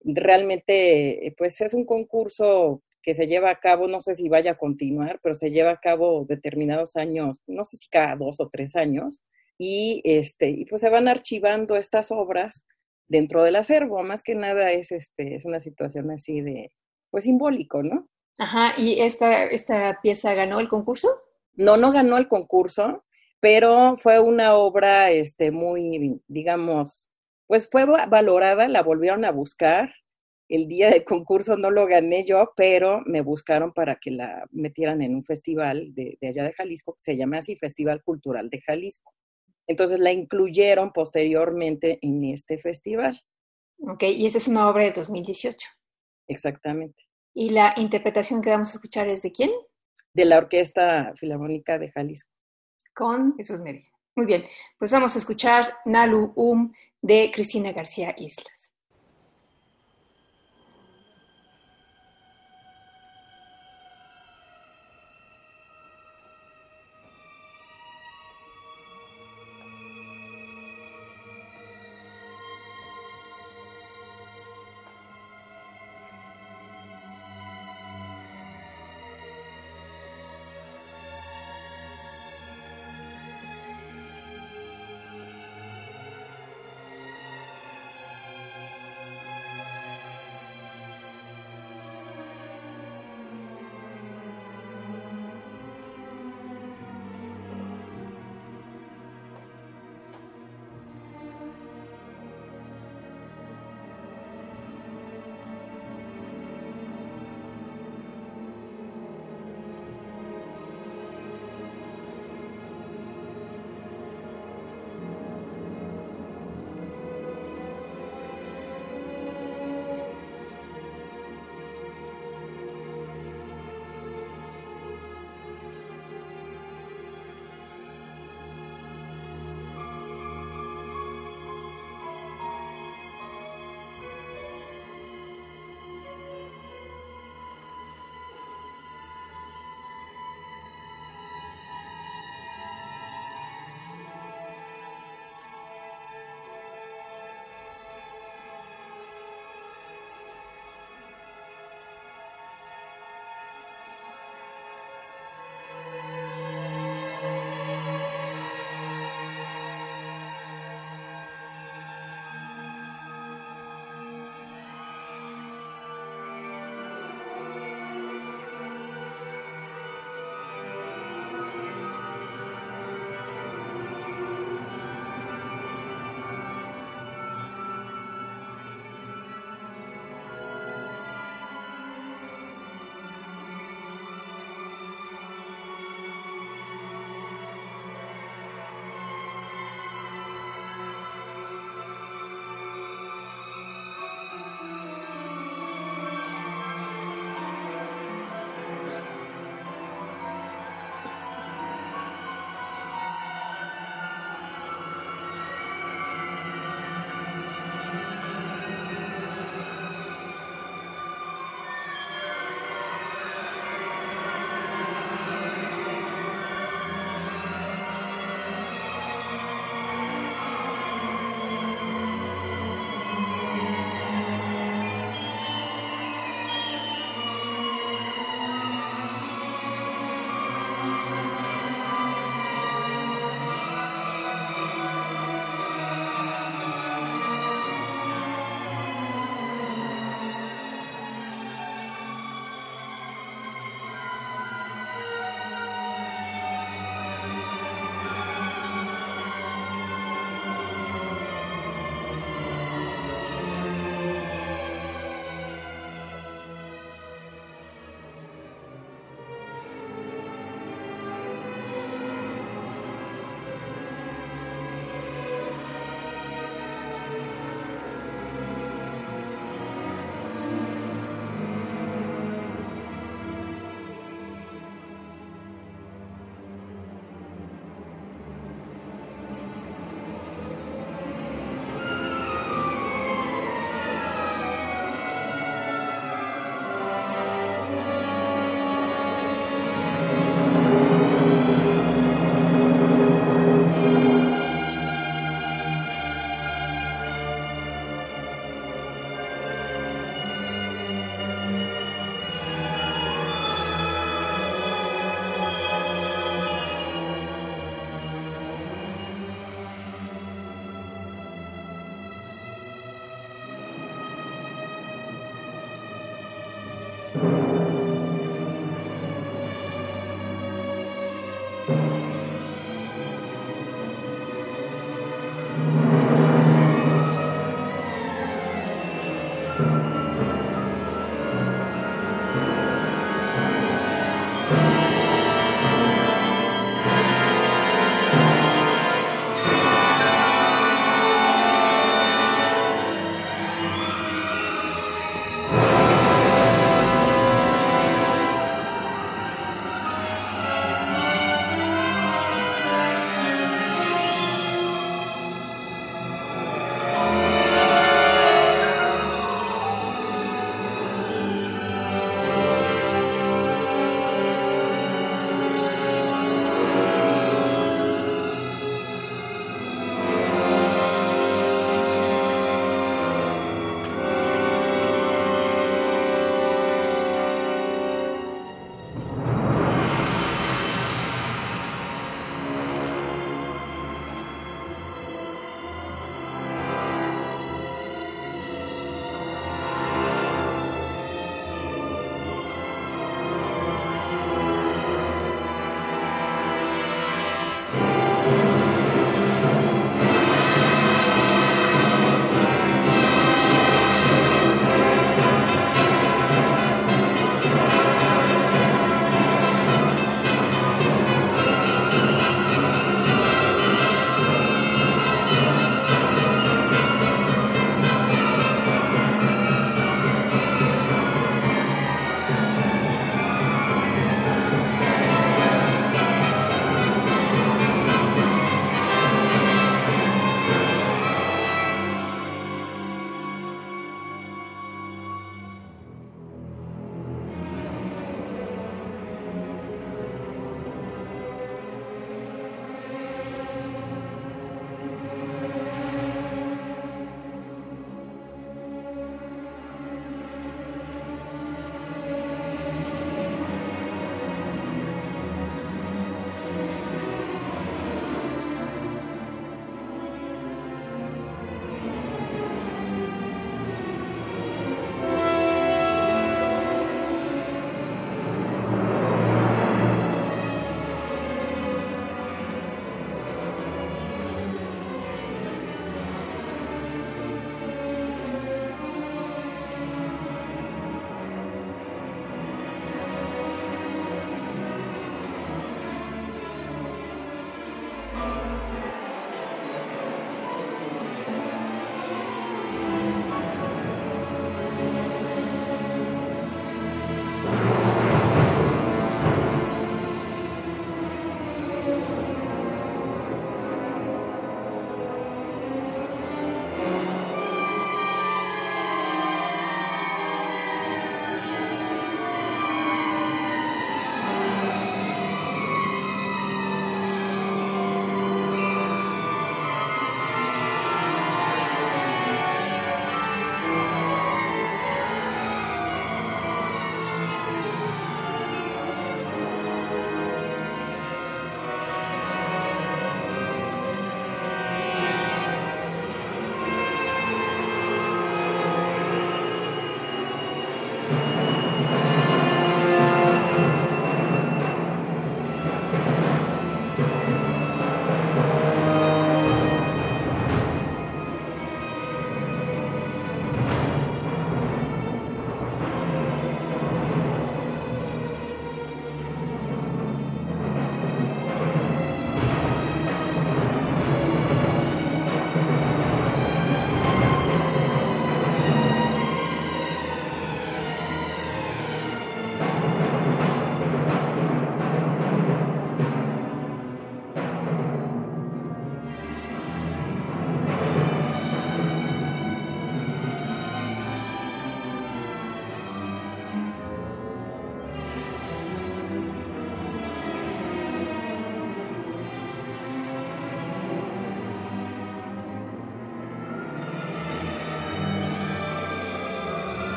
Realmente 0.00 1.34
pues 1.38 1.58
es 1.62 1.72
un 1.72 1.86
concurso 1.86 2.82
que 3.02 3.14
se 3.14 3.26
lleva 3.26 3.50
a 3.50 3.60
cabo, 3.60 3.88
no 3.88 4.02
sé 4.02 4.14
si 4.14 4.28
vaya 4.28 4.52
a 4.52 4.58
continuar, 4.58 5.20
pero 5.22 5.34
se 5.34 5.50
lleva 5.50 5.70
a 5.70 5.80
cabo 5.80 6.26
determinados 6.28 6.96
años, 6.96 7.42
no 7.46 7.64
sé 7.64 7.78
si 7.78 7.88
cada 7.88 8.14
dos 8.16 8.40
o 8.40 8.48
tres 8.50 8.76
años, 8.76 9.22
y, 9.58 10.02
este, 10.04 10.50
y 10.50 10.64
pues 10.64 10.80
se 10.80 10.90
van 10.90 11.08
archivando 11.08 11.76
estas 11.76 12.10
obras 12.10 12.66
dentro 13.08 13.42
del 13.42 13.56
acervo. 13.56 14.02
Más 14.02 14.22
que 14.22 14.34
nada 14.34 14.70
es, 14.70 14.92
este, 14.92 15.36
es 15.36 15.44
una 15.44 15.60
situación 15.60 16.10
así 16.10 16.40
de, 16.40 16.72
pues 17.10 17.24
simbólico, 17.24 17.82
¿no? 17.82 18.08
Ajá, 18.38 18.74
¿y 18.76 19.00
esta, 19.00 19.44
esta 19.44 20.00
pieza 20.02 20.34
ganó 20.34 20.58
el 20.58 20.68
concurso? 20.68 21.08
No, 21.54 21.76
no 21.76 21.92
ganó 21.92 22.18
el 22.18 22.26
concurso, 22.26 23.04
pero 23.40 23.96
fue 23.96 24.18
una 24.18 24.54
obra 24.56 25.10
este, 25.10 25.52
muy, 25.52 26.20
digamos, 26.26 27.12
pues 27.46 27.68
fue 27.70 27.84
valorada, 27.84 28.66
la 28.68 28.82
volvieron 28.82 29.24
a 29.24 29.30
buscar. 29.30 29.94
El 30.48 30.66
día 30.66 30.90
del 30.90 31.04
concurso 31.04 31.56
no 31.56 31.70
lo 31.70 31.86
gané 31.86 32.26
yo, 32.26 32.52
pero 32.56 33.02
me 33.06 33.22
buscaron 33.22 33.72
para 33.72 33.96
que 33.96 34.10
la 34.10 34.44
metieran 34.50 35.00
en 35.00 35.14
un 35.14 35.24
festival 35.24 35.94
de, 35.94 36.18
de 36.20 36.28
allá 36.28 36.44
de 36.44 36.52
Jalisco, 36.52 36.92
que 36.94 37.02
se 37.02 37.16
llama 37.16 37.38
así 37.38 37.56
Festival 37.56 38.02
Cultural 38.02 38.50
de 38.50 38.60
Jalisco. 38.60 39.12
Entonces 39.66 40.00
la 40.00 40.12
incluyeron 40.12 40.92
posteriormente 40.92 41.98
en 42.02 42.24
este 42.24 42.58
festival. 42.58 43.20
Ok, 43.78 44.04
y 44.04 44.26
esa 44.26 44.38
es 44.38 44.48
una 44.48 44.68
obra 44.68 44.84
de 44.84 44.92
2018. 44.92 45.68
Exactamente. 46.28 47.02
¿Y 47.34 47.50
la 47.50 47.74
interpretación 47.76 48.40
que 48.40 48.50
vamos 48.50 48.70
a 48.70 48.74
escuchar 48.74 49.08
es 49.08 49.22
de 49.22 49.32
quién? 49.32 49.50
De 50.12 50.24
la 50.24 50.38
Orquesta 50.38 51.12
Filarmónica 51.16 51.78
de 51.78 51.90
Jalisco. 51.90 52.30
Con 52.94 53.36
Jesús 53.36 53.60
Medina. 53.60 53.90
Muy 54.16 54.26
bien, 54.26 54.42
pues 54.78 54.92
vamos 54.92 55.16
a 55.16 55.18
escuchar 55.18 55.74
Nalu 55.84 56.32
Um 56.36 56.72
de 57.02 57.32
Cristina 57.34 57.72
García 57.72 58.14
Islas. 58.16 58.63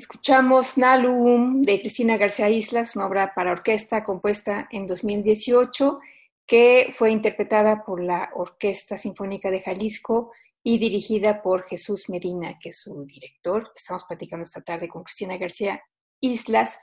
Escuchamos 0.00 0.78
Nalum 0.78 1.60
de 1.60 1.78
Cristina 1.78 2.16
García 2.16 2.48
Islas, 2.48 2.96
una 2.96 3.06
obra 3.06 3.34
para 3.34 3.52
orquesta 3.52 4.02
compuesta 4.02 4.66
en 4.70 4.86
2018 4.86 6.00
que 6.46 6.90
fue 6.94 7.10
interpretada 7.10 7.84
por 7.84 8.02
la 8.02 8.30
Orquesta 8.34 8.96
Sinfónica 8.96 9.50
de 9.50 9.60
Jalisco 9.60 10.32
y 10.62 10.78
dirigida 10.78 11.42
por 11.42 11.64
Jesús 11.64 12.08
Medina, 12.08 12.58
que 12.58 12.70
es 12.70 12.78
su 12.78 13.04
director. 13.04 13.70
Estamos 13.76 14.04
platicando 14.04 14.44
esta 14.44 14.62
tarde 14.62 14.88
con 14.88 15.04
Cristina 15.04 15.36
García 15.36 15.82
Islas. 16.18 16.78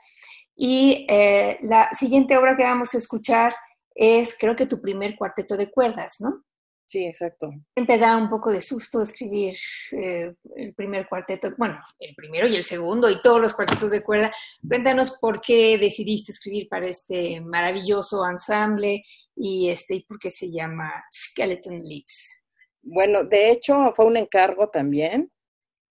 Y 0.54 1.04
eh, 1.08 1.58
la 1.62 1.90
siguiente 1.90 2.36
obra 2.36 2.56
que 2.56 2.62
vamos 2.62 2.94
a 2.94 2.98
escuchar 2.98 3.52
es, 3.96 4.36
creo 4.38 4.54
que 4.54 4.66
tu 4.66 4.80
primer 4.80 5.16
cuarteto 5.16 5.56
de 5.56 5.72
cuerdas, 5.72 6.20
¿no? 6.20 6.44
Sí, 6.88 7.04
exacto. 7.04 7.50
Siempre 7.74 7.98
da 7.98 8.16
un 8.16 8.30
poco 8.30 8.50
de 8.50 8.62
susto 8.62 9.02
escribir 9.02 9.54
eh, 9.92 10.32
el 10.56 10.72
primer 10.72 11.06
cuarteto, 11.06 11.52
bueno, 11.58 11.78
el 12.00 12.14
primero 12.14 12.48
y 12.48 12.56
el 12.56 12.64
segundo 12.64 13.10
y 13.10 13.20
todos 13.20 13.42
los 13.42 13.52
cuartetos 13.52 13.90
de 13.90 14.02
cuerda. 14.02 14.32
Cuéntanos 14.66 15.18
por 15.20 15.42
qué 15.42 15.76
decidiste 15.76 16.32
escribir 16.32 16.66
para 16.66 16.86
este 16.86 17.42
maravilloso 17.42 18.26
ensamble 18.26 19.04
y, 19.36 19.68
este, 19.68 19.96
y 19.96 20.04
por 20.04 20.18
qué 20.18 20.30
se 20.30 20.50
llama 20.50 20.90
Skeleton 21.12 21.78
Leaves. 21.78 22.40
Bueno, 22.80 23.22
de 23.22 23.50
hecho 23.50 23.92
fue 23.94 24.06
un 24.06 24.16
encargo 24.16 24.70
también. 24.70 25.30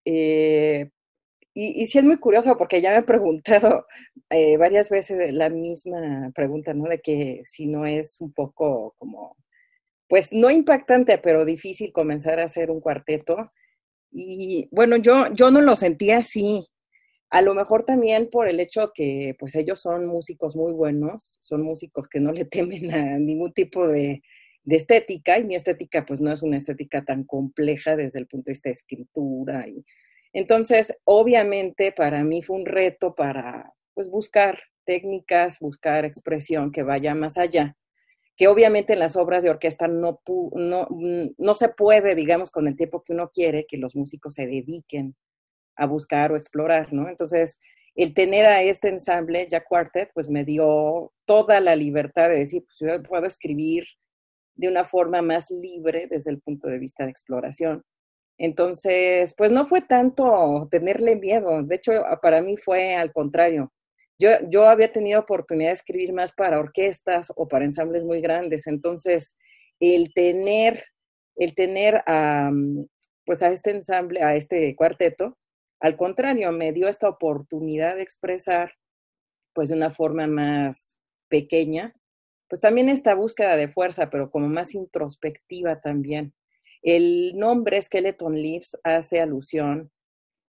Eh, 0.03 0.89
y, 1.53 1.83
y, 1.83 1.85
sí 1.85 1.99
es 1.99 2.05
muy 2.05 2.17
curioso 2.17 2.57
porque 2.57 2.81
ya 2.81 2.89
me 2.89 2.97
he 2.97 3.03
preguntado 3.03 3.85
eh, 4.31 4.57
varias 4.57 4.89
veces 4.89 5.31
la 5.31 5.49
misma 5.49 6.31
pregunta, 6.33 6.73
¿no? 6.73 6.89
De 6.89 7.01
que 7.01 7.41
si 7.43 7.67
no 7.67 7.85
es 7.85 8.19
un 8.19 8.33
poco 8.33 8.95
como 8.97 9.35
pues 10.07 10.31
no 10.31 10.49
impactante, 10.49 11.17
pero 11.17 11.45
difícil 11.45 11.91
comenzar 11.91 12.39
a 12.39 12.45
hacer 12.45 12.71
un 12.71 12.79
cuarteto. 12.79 13.51
Y 14.11 14.69
bueno, 14.71 14.97
yo, 14.97 15.33
yo 15.33 15.51
no 15.51 15.61
lo 15.61 15.75
sentía 15.75 16.17
así. 16.17 16.67
A 17.29 17.41
lo 17.41 17.53
mejor 17.53 17.83
también 17.83 18.29
por 18.29 18.47
el 18.47 18.59
hecho 18.59 18.91
que 18.95 19.35
pues 19.37 19.55
ellos 19.55 19.81
son 19.81 20.05
músicos 20.05 20.55
muy 20.55 20.71
buenos, 20.71 21.37
son 21.41 21.61
músicos 21.63 22.07
que 22.07 22.19
no 22.21 22.31
le 22.31 22.45
temen 22.45 22.93
a 22.93 23.19
ningún 23.19 23.53
tipo 23.53 23.87
de, 23.87 24.21
de 24.63 24.75
estética 24.75 25.37
y 25.37 25.43
mi 25.43 25.55
estética 25.55 26.05
pues 26.05 26.21
no 26.21 26.31
es 26.31 26.41
una 26.41 26.57
estética 26.57 27.03
tan 27.03 27.25
compleja 27.25 27.95
desde 27.97 28.19
el 28.19 28.27
punto 28.27 28.45
de 28.45 28.53
vista 28.53 28.69
de 28.69 28.73
escritura. 28.73 29.67
Y, 29.67 29.85
entonces, 30.33 30.97
obviamente 31.03 31.91
para 31.91 32.23
mí 32.23 32.43
fue 32.43 32.57
un 32.57 32.65
reto 32.65 33.13
para 33.15 33.73
pues 33.93 34.09
buscar 34.09 34.59
técnicas, 34.85 35.59
buscar 35.59 36.05
expresión 36.05 36.71
que 36.71 36.83
vaya 36.83 37.13
más 37.13 37.37
allá 37.37 37.75
que 38.37 38.47
obviamente 38.47 38.93
en 38.93 38.99
las 38.99 39.15
obras 39.15 39.43
de 39.43 39.49
orquesta 39.49 39.87
no, 39.87 40.21
no, 40.53 40.87
no 41.37 41.55
se 41.55 41.69
puede, 41.69 42.13
digamos, 42.13 42.51
con 42.51 42.67
el 42.67 42.75
tiempo 42.75 43.03
que 43.03 43.13
uno 43.13 43.31
quiere, 43.31 43.65
que 43.67 43.77
los 43.77 43.95
músicos 43.95 44.35
se 44.35 44.45
dediquen 44.45 45.15
a 45.75 45.87
buscar 45.87 46.31
o 46.31 46.35
explorar, 46.35 46.93
¿no? 46.93 47.09
Entonces, 47.09 47.59
el 47.95 48.13
tener 48.13 48.45
a 48.45 48.61
este 48.61 48.89
ensamble, 48.89 49.47
ya 49.49 49.63
Quartet, 49.63 50.11
pues 50.13 50.29
me 50.29 50.45
dio 50.45 51.11
toda 51.25 51.59
la 51.59 51.75
libertad 51.75 52.29
de 52.29 52.37
decir, 52.37 52.63
pues 52.63 52.77
yo 52.79 53.03
puedo 53.03 53.25
escribir 53.25 53.85
de 54.55 54.67
una 54.67 54.85
forma 54.85 55.23
más 55.23 55.49
libre 55.49 56.07
desde 56.09 56.31
el 56.31 56.39
punto 56.39 56.67
de 56.67 56.77
vista 56.77 57.05
de 57.05 57.11
exploración. 57.11 57.83
Entonces, 58.37 59.33
pues 59.35 59.51
no 59.51 59.65
fue 59.65 59.81
tanto 59.81 60.67
tenerle 60.69 61.15
miedo, 61.15 61.63
de 61.63 61.75
hecho, 61.75 61.91
para 62.21 62.41
mí 62.41 62.55
fue 62.55 62.93
al 62.95 63.11
contrario, 63.11 63.73
yo, 64.19 64.29
yo 64.49 64.69
había 64.69 64.91
tenido 64.91 65.19
oportunidad 65.19 65.69
de 65.69 65.75
escribir 65.75 66.13
más 66.13 66.31
para 66.33 66.59
orquestas 66.59 67.31
o 67.35 67.47
para 67.47 67.65
ensambles 67.65 68.03
muy 68.03 68.21
grandes, 68.21 68.67
entonces 68.67 69.35
el 69.79 70.13
tener, 70.13 70.83
el 71.35 71.55
tener 71.55 72.03
a, 72.07 72.51
pues 73.25 73.43
a 73.43 73.49
este 73.49 73.71
ensamble, 73.71 74.23
a 74.23 74.35
este 74.35 74.75
cuarteto, 74.75 75.37
al 75.79 75.95
contrario, 75.95 76.51
me 76.51 76.73
dio 76.73 76.87
esta 76.87 77.07
oportunidad 77.07 77.95
de 77.95 78.01
expresar 78.01 78.73
pues 79.53 79.69
de 79.69 79.75
una 79.75 79.89
forma 79.89 80.27
más 80.27 81.01
pequeña, 81.29 81.93
pues 82.47 82.61
también 82.61 82.89
esta 82.89 83.15
búsqueda 83.15 83.55
de 83.57 83.67
fuerza, 83.67 84.09
pero 84.09 84.29
como 84.29 84.47
más 84.47 84.73
introspectiva 84.73 85.81
también. 85.81 86.33
El 86.81 87.35
nombre 87.37 87.81
Skeleton 87.81 88.35
Leaves 88.35 88.77
hace 88.83 89.19
alusión 89.19 89.91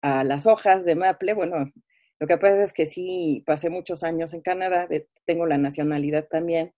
a 0.02 0.24
las 0.24 0.46
hojas 0.46 0.86
de 0.86 0.96
maple, 0.96 1.34
bueno, 1.34 1.72
lo 2.20 2.28
que 2.28 2.38
pasa 2.38 2.64
es 2.64 2.74
que 2.74 2.86
sí, 2.86 3.44
pasé 3.46 3.70
muchos 3.70 4.04
años 4.04 4.34
en 4.34 4.42
Canadá, 4.42 4.88
tengo 5.26 5.46
la 5.46 5.58
nacionalidad 5.58 6.28
también, 6.28 6.74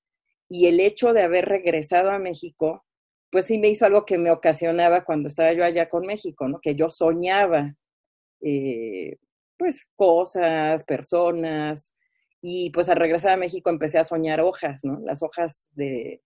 y 0.49 0.67
el 0.67 0.79
hecho 0.79 1.13
de 1.13 1.21
haber 1.21 1.45
regresado 1.45 2.11
a 2.11 2.19
México, 2.19 2.85
pues 3.31 3.45
sí 3.45 3.59
me 3.59 3.69
hizo 3.69 3.85
algo 3.85 4.05
que 4.05 4.17
me 4.17 4.31
ocasionaba 4.31 5.03
cuando 5.05 5.27
estaba 5.27 5.53
yo 5.53 5.63
allá 5.63 5.87
con 5.87 6.05
México, 6.05 6.47
¿no? 6.47 6.59
Que 6.61 6.75
yo 6.75 6.89
soñaba, 6.89 7.75
eh, 8.41 9.17
pues, 9.57 9.89
cosas, 9.95 10.83
personas, 10.85 11.93
y 12.41 12.71
pues 12.71 12.89
al 12.89 12.97
regresar 12.97 13.31
a 13.33 13.37
México 13.37 13.69
empecé 13.69 13.99
a 13.99 14.03
soñar 14.05 14.41
hojas, 14.41 14.83
¿no? 14.83 14.99
Las 15.01 15.21
hojas 15.23 15.67
de, 15.71 16.21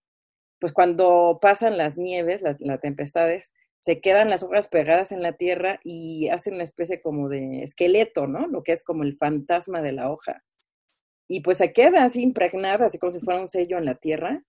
pues 0.60 0.72
cuando 0.72 1.38
pasan 1.42 1.76
las 1.76 1.98
nieves, 1.98 2.42
las 2.42 2.80
tempestades, 2.80 3.52
se 3.84 4.00
quedan 4.00 4.30
las 4.30 4.42
hojas 4.42 4.68
pegadas 4.68 5.12
en 5.12 5.20
la 5.20 5.34
tierra 5.34 5.78
y 5.84 6.30
hacen 6.30 6.54
una 6.54 6.64
especie 6.64 7.02
como 7.02 7.28
de 7.28 7.62
esqueleto, 7.62 8.26
¿no? 8.26 8.46
Lo 8.46 8.62
que 8.62 8.72
es 8.72 8.82
como 8.82 9.02
el 9.02 9.14
fantasma 9.18 9.82
de 9.82 9.92
la 9.92 10.10
hoja. 10.10 10.42
Y 11.28 11.42
pues 11.42 11.58
se 11.58 11.74
queda 11.74 12.02
así 12.02 12.22
impregnada, 12.22 12.86
así 12.86 12.98
como 12.98 13.12
si 13.12 13.20
fuera 13.20 13.42
un 13.42 13.48
sello 13.48 13.76
en 13.76 13.84
la 13.84 13.96
tierra. 13.96 14.42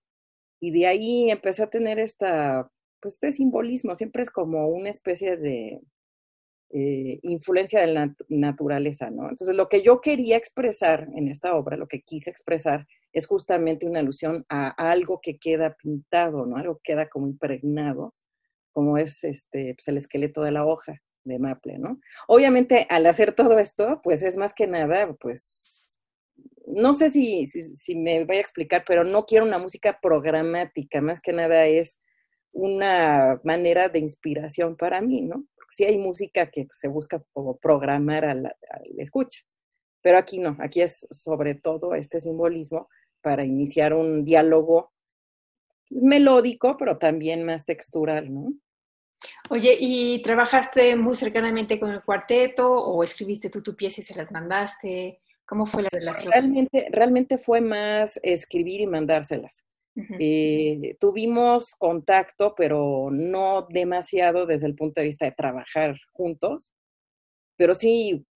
Y 0.58 0.70
de 0.70 0.86
ahí 0.86 1.30
empecé 1.30 1.64
a 1.64 1.68
tener 1.68 1.98
esta, 1.98 2.70
pues 2.98 3.16
este 3.16 3.30
simbolismo, 3.32 3.94
siempre 3.94 4.22
es 4.22 4.30
como 4.30 4.68
una 4.68 4.88
especie 4.88 5.36
de 5.36 5.82
eh, 6.70 7.20
influencia 7.22 7.82
de 7.82 7.88
la 7.88 8.14
naturaleza, 8.30 9.10
¿no? 9.10 9.28
Entonces 9.28 9.54
lo 9.54 9.68
que 9.68 9.82
yo 9.82 10.00
quería 10.00 10.38
expresar 10.38 11.08
en 11.14 11.28
esta 11.28 11.54
obra, 11.54 11.76
lo 11.76 11.88
que 11.88 12.00
quise 12.00 12.30
expresar, 12.30 12.86
es 13.12 13.26
justamente 13.26 13.84
una 13.84 13.98
alusión 13.98 14.46
a 14.48 14.70
algo 14.70 15.20
que 15.22 15.36
queda 15.36 15.76
pintado, 15.76 16.46
¿no? 16.46 16.56
Algo 16.56 16.76
que 16.76 16.94
queda 16.94 17.10
como 17.10 17.26
impregnado 17.26 18.14
como 18.76 18.98
es 18.98 19.24
este, 19.24 19.74
pues 19.74 19.88
el 19.88 19.96
esqueleto 19.96 20.42
de 20.42 20.50
la 20.50 20.66
hoja 20.66 21.00
de 21.24 21.38
maple, 21.38 21.78
¿no? 21.78 21.98
Obviamente, 22.28 22.86
al 22.90 23.06
hacer 23.06 23.32
todo 23.32 23.58
esto, 23.58 24.02
pues 24.02 24.22
es 24.22 24.36
más 24.36 24.52
que 24.52 24.66
nada, 24.66 25.14
pues, 25.18 25.82
no 26.66 26.92
sé 26.92 27.08
si, 27.08 27.46
si, 27.46 27.96
me 27.96 28.26
voy 28.26 28.36
a 28.36 28.40
explicar, 28.40 28.84
pero 28.86 29.02
no 29.02 29.24
quiero 29.24 29.46
una 29.46 29.58
música 29.58 29.98
programática, 29.98 31.00
más 31.00 31.22
que 31.22 31.32
nada 31.32 31.64
es 31.64 32.02
una 32.52 33.40
manera 33.44 33.88
de 33.88 34.00
inspiración 34.00 34.76
para 34.76 35.00
mí, 35.00 35.22
¿no? 35.22 35.46
Porque 35.54 35.74
sí 35.74 35.84
hay 35.84 35.96
música 35.96 36.50
que 36.50 36.68
se 36.72 36.88
busca 36.88 37.24
como 37.32 37.56
programar 37.56 38.26
al, 38.26 38.44
al 38.44 39.00
escucha, 39.00 39.40
pero 40.02 40.18
aquí 40.18 40.38
no, 40.38 40.54
aquí 40.60 40.82
es 40.82 41.06
sobre 41.10 41.54
todo 41.54 41.94
este 41.94 42.20
simbolismo 42.20 42.90
para 43.22 43.42
iniciar 43.42 43.94
un 43.94 44.22
diálogo 44.22 44.92
pues, 45.88 46.02
melódico, 46.02 46.76
pero 46.76 46.98
también 46.98 47.42
más 47.46 47.64
textural, 47.64 48.34
¿no? 48.34 48.52
Oye, 49.48 49.76
¿y 49.78 50.20
trabajaste 50.22 50.96
muy 50.96 51.14
cercanamente 51.14 51.78
con 51.78 51.90
el 51.90 52.02
cuarteto 52.02 52.70
o 52.70 53.02
escribiste 53.02 53.50
tú 53.50 53.62
tu 53.62 53.74
pieza 53.74 54.00
y 54.00 54.04
se 54.04 54.14
las 54.14 54.30
mandaste? 54.32 55.20
¿Cómo 55.44 55.66
fue 55.66 55.82
la 55.84 55.88
relación? 55.90 56.32
Realmente, 56.32 56.88
realmente 56.90 57.38
fue 57.38 57.60
más 57.60 58.18
escribir 58.22 58.80
y 58.80 58.86
mandárselas. 58.86 59.64
Eh, 60.18 60.96
tuvimos 61.00 61.74
contacto, 61.74 62.54
pero 62.54 63.08
no 63.10 63.66
demasiado 63.70 64.44
desde 64.44 64.66
el 64.66 64.74
punto 64.74 65.00
de 65.00 65.06
vista 65.06 65.24
de 65.24 65.32
trabajar 65.32 65.96
juntos, 66.12 66.74
pero 67.56 67.74
sí, 67.74 68.26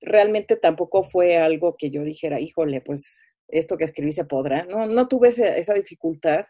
realmente 0.00 0.56
tampoco 0.56 1.02
fue 1.02 1.36
algo 1.36 1.76
que 1.76 1.90
yo 1.90 2.04
dijera, 2.04 2.40
híjole, 2.40 2.80
pues 2.80 3.22
esto 3.48 3.76
que 3.76 3.84
escribí 3.84 4.12
se 4.12 4.24
podrá. 4.24 4.64
No, 4.64 4.86
no 4.86 5.08
tuve 5.08 5.28
esa 5.28 5.74
dificultad 5.74 6.46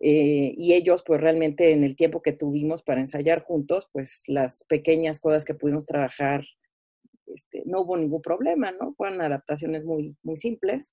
eh, 0.00 0.52
y 0.56 0.74
ellos, 0.74 1.02
pues 1.06 1.20
realmente 1.20 1.72
en 1.72 1.82
el 1.84 1.96
tiempo 1.96 2.20
que 2.22 2.32
tuvimos 2.32 2.82
para 2.82 3.00
ensayar 3.00 3.42
juntos, 3.42 3.88
pues 3.92 4.24
las 4.26 4.64
pequeñas 4.64 5.20
cosas 5.20 5.44
que 5.44 5.54
pudimos 5.54 5.86
trabajar, 5.86 6.44
este, 7.26 7.62
no 7.66 7.80
hubo 7.80 7.96
ningún 7.96 8.22
problema, 8.22 8.72
¿no? 8.72 8.94
Fueron 8.94 9.20
adaptaciones 9.22 9.84
muy, 9.84 10.16
muy 10.22 10.36
simples. 10.36 10.92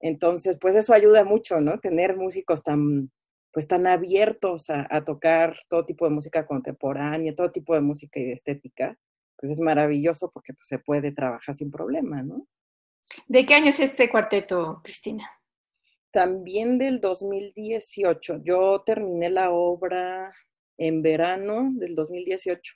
Entonces, 0.00 0.58
pues 0.60 0.74
eso 0.76 0.94
ayuda 0.94 1.24
mucho, 1.24 1.60
¿no? 1.60 1.78
Tener 1.78 2.16
músicos 2.16 2.62
tan, 2.62 3.10
pues 3.52 3.68
tan 3.68 3.86
abiertos 3.86 4.70
a, 4.70 4.86
a 4.90 5.04
tocar 5.04 5.56
todo 5.68 5.84
tipo 5.84 6.06
de 6.06 6.12
música 6.12 6.46
contemporánea, 6.46 7.34
todo 7.34 7.52
tipo 7.52 7.74
de 7.74 7.82
música 7.82 8.18
y 8.18 8.24
de 8.24 8.32
estética, 8.32 8.98
pues 9.36 9.52
es 9.52 9.60
maravilloso 9.60 10.30
porque 10.32 10.54
pues, 10.54 10.68
se 10.68 10.78
puede 10.78 11.12
trabajar 11.12 11.54
sin 11.54 11.70
problema, 11.70 12.22
¿no? 12.22 12.46
¿De 13.28 13.44
qué 13.44 13.54
año 13.54 13.68
es 13.68 13.80
este 13.80 14.08
cuarteto, 14.08 14.80
Cristina? 14.82 15.28
También 16.12 16.78
del 16.78 17.00
2018. 17.00 18.42
Yo 18.44 18.82
terminé 18.84 19.30
la 19.30 19.50
obra 19.50 20.32
en 20.78 21.02
verano 21.02 21.70
del 21.74 21.94
2018, 21.94 22.74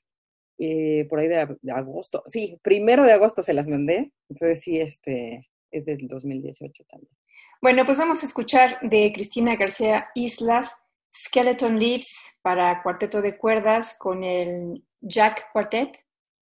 eh, 0.58 1.06
por 1.08 1.20
ahí 1.20 1.28
de, 1.28 1.46
agosto. 1.72 2.22
Sí, 2.26 2.58
primero 2.62 3.04
de 3.04 3.12
agosto 3.12 3.42
se 3.42 3.54
las 3.54 3.68
mandé, 3.68 4.12
entonces 4.28 4.60
sí, 4.60 4.80
este 4.80 5.48
es 5.70 5.84
del 5.84 6.08
2018 6.08 6.84
también. 6.88 7.12
Bueno, 7.60 7.84
pues 7.84 7.98
vamos 7.98 8.22
a 8.22 8.26
escuchar 8.26 8.78
de 8.82 9.12
Cristina 9.12 9.56
García 9.56 10.08
Islas, 10.14 10.72
Skeleton 11.14 11.78
Leaves 11.78 12.36
para 12.42 12.82
cuarteto 12.82 13.22
de 13.22 13.36
cuerdas 13.36 13.96
con 13.98 14.22
el 14.24 14.84
Jack 15.00 15.50
Quartet. 15.52 15.96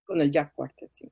Con 0.05 0.21
el 0.21 0.31
Jack 0.31 0.53
Quartet, 0.53 0.91
sí. 0.93 1.11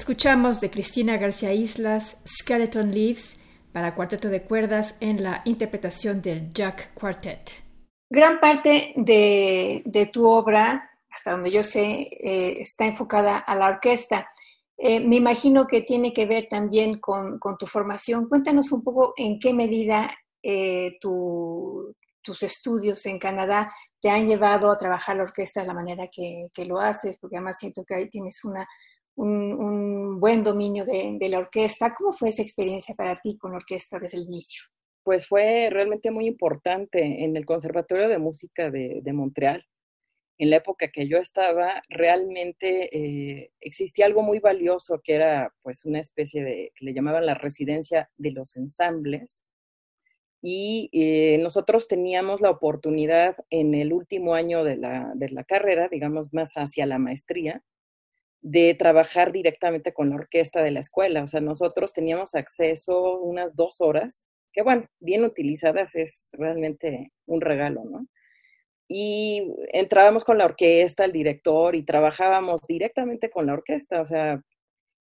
Escuchamos 0.00 0.62
de 0.62 0.70
Cristina 0.70 1.18
García 1.18 1.52
Islas 1.52 2.22
Skeleton 2.26 2.90
Leaves 2.90 3.38
para 3.70 3.94
cuarteto 3.94 4.30
de 4.30 4.42
cuerdas 4.42 4.96
en 5.00 5.22
la 5.22 5.42
interpretación 5.44 6.22
del 6.22 6.50
Jack 6.54 6.94
Quartet. 6.94 7.62
Gran 8.08 8.40
parte 8.40 8.94
de, 8.96 10.10
tu 10.10 10.26
obra, 10.26 10.90
hasta 11.10 11.32
donde 11.32 11.50
yo 11.50 11.62
sé, 11.62 12.08
eh, 12.18 12.56
está 12.60 12.86
enfocada 12.86 13.36
a 13.36 13.54
la 13.54 13.68
orquesta. 13.68 14.26
Eh, 14.78 15.00
me 15.00 15.16
imagino 15.16 15.66
que 15.66 15.82
tiene 15.82 16.14
que 16.14 16.24
ver 16.24 16.48
también 16.48 16.98
con, 16.98 17.38
tu 17.58 17.66
formación. 17.66 18.26
Cuéntanos 18.26 18.72
un 18.72 18.82
poco 18.82 19.12
en 19.18 19.38
qué 19.38 19.52
medida 19.52 20.10
eh, 20.42 20.96
tus 20.98 22.42
estudios 22.42 23.04
en 23.04 23.18
Canadá 23.18 23.70
te 24.00 24.08
han 24.08 24.26
llevado 24.26 24.72
a 24.72 24.78
trabajar 24.78 25.16
la 25.16 25.24
orquesta 25.24 25.60
de 25.60 25.66
la 25.66 25.74
manera 25.74 26.08
que, 26.10 26.48
lo 26.64 26.80
haces, 26.80 27.18
porque 27.18 27.36
además 27.36 27.58
siento 27.58 27.84
que 27.84 27.94
ahí 27.94 28.08
tienes 28.08 28.42
una, 28.44 28.66
un, 29.20 30.20
buen 30.20 30.44
dominio 30.44 30.84
de, 30.84 31.28
la 31.28 31.38
orquesta. 31.38 31.94
¿Cómo 31.94 32.12
fue 32.12 32.28
esa 32.28 32.42
experiencia 32.42 32.94
para 32.94 33.20
ti 33.20 33.38
con 33.38 33.52
la 33.52 33.58
orquesta 33.58 33.98
desde 33.98 34.18
el 34.18 34.24
inicio? 34.24 34.62
Pues 35.02 35.26
fue 35.26 35.68
realmente 35.70 36.10
muy 36.10 36.26
importante 36.26 37.24
en 37.24 37.36
el 37.36 37.46
Conservatorio 37.46 38.08
de 38.08 38.18
Música 38.18 38.70
de, 38.70 39.12
Montreal. 39.12 39.64
En 40.38 40.50
la 40.50 40.56
época 40.56 40.88
que 40.88 41.06
yo 41.06 41.18
estaba, 41.18 41.82
realmente 41.88 42.88
eh, 42.96 43.50
existía 43.60 44.06
algo 44.06 44.22
muy 44.22 44.38
valioso 44.38 45.00
que 45.02 45.14
era 45.14 45.52
pues 45.62 45.84
una 45.84 46.00
especie 46.00 46.42
de, 46.42 46.72
que 46.74 46.84
le 46.84 46.94
llamaban 46.94 47.26
la 47.26 47.34
residencia 47.34 48.10
de 48.16 48.32
los 48.32 48.56
ensambles, 48.56 49.42
y 50.42 50.88
eh, 50.92 51.38
nosotros 51.38 51.86
teníamos 51.86 52.40
la 52.40 52.50
oportunidad 52.50 53.36
en 53.50 53.74
el 53.74 53.92
último 53.92 54.34
año 54.34 54.64
de 54.64 54.78
la, 54.78 55.12
de 55.14 55.28
la, 55.28 55.44
carrera, 55.44 55.88
digamos 55.88 56.32
más 56.32 56.54
hacia 56.54 56.86
la 56.86 56.98
maestría, 56.98 57.62
de 58.42 58.74
trabajar 58.74 59.32
directamente 59.32 59.92
con 59.92 60.10
la 60.10 60.16
orquesta 60.16 60.62
de 60.62 60.70
la 60.70 60.80
escuela. 60.80 61.22
O 61.22 61.26
sea, 61.26 61.40
nosotros 61.40 61.92
teníamos 61.92 62.34
acceso 62.34 63.18
unas 63.18 63.54
dos 63.54 63.80
horas, 63.80 64.26
que 64.52 64.62
bueno, 64.62 64.86
bien 64.98 65.24
utilizadas 65.24 65.94
es 65.94 66.30
realmente 66.32 67.12
un 67.26 67.40
regalo, 67.40 67.84
¿no? 67.84 68.06
Y 68.88 69.54
entrábamos 69.72 70.24
con 70.24 70.38
la 70.38 70.46
orquesta, 70.46 71.04
el 71.04 71.12
director, 71.12 71.76
y 71.76 71.84
trabajábamos 71.84 72.60
directamente 72.66 73.30
con 73.30 73.46
la 73.46 73.52
orquesta, 73.52 74.00
o 74.00 74.04
sea, 74.04 74.42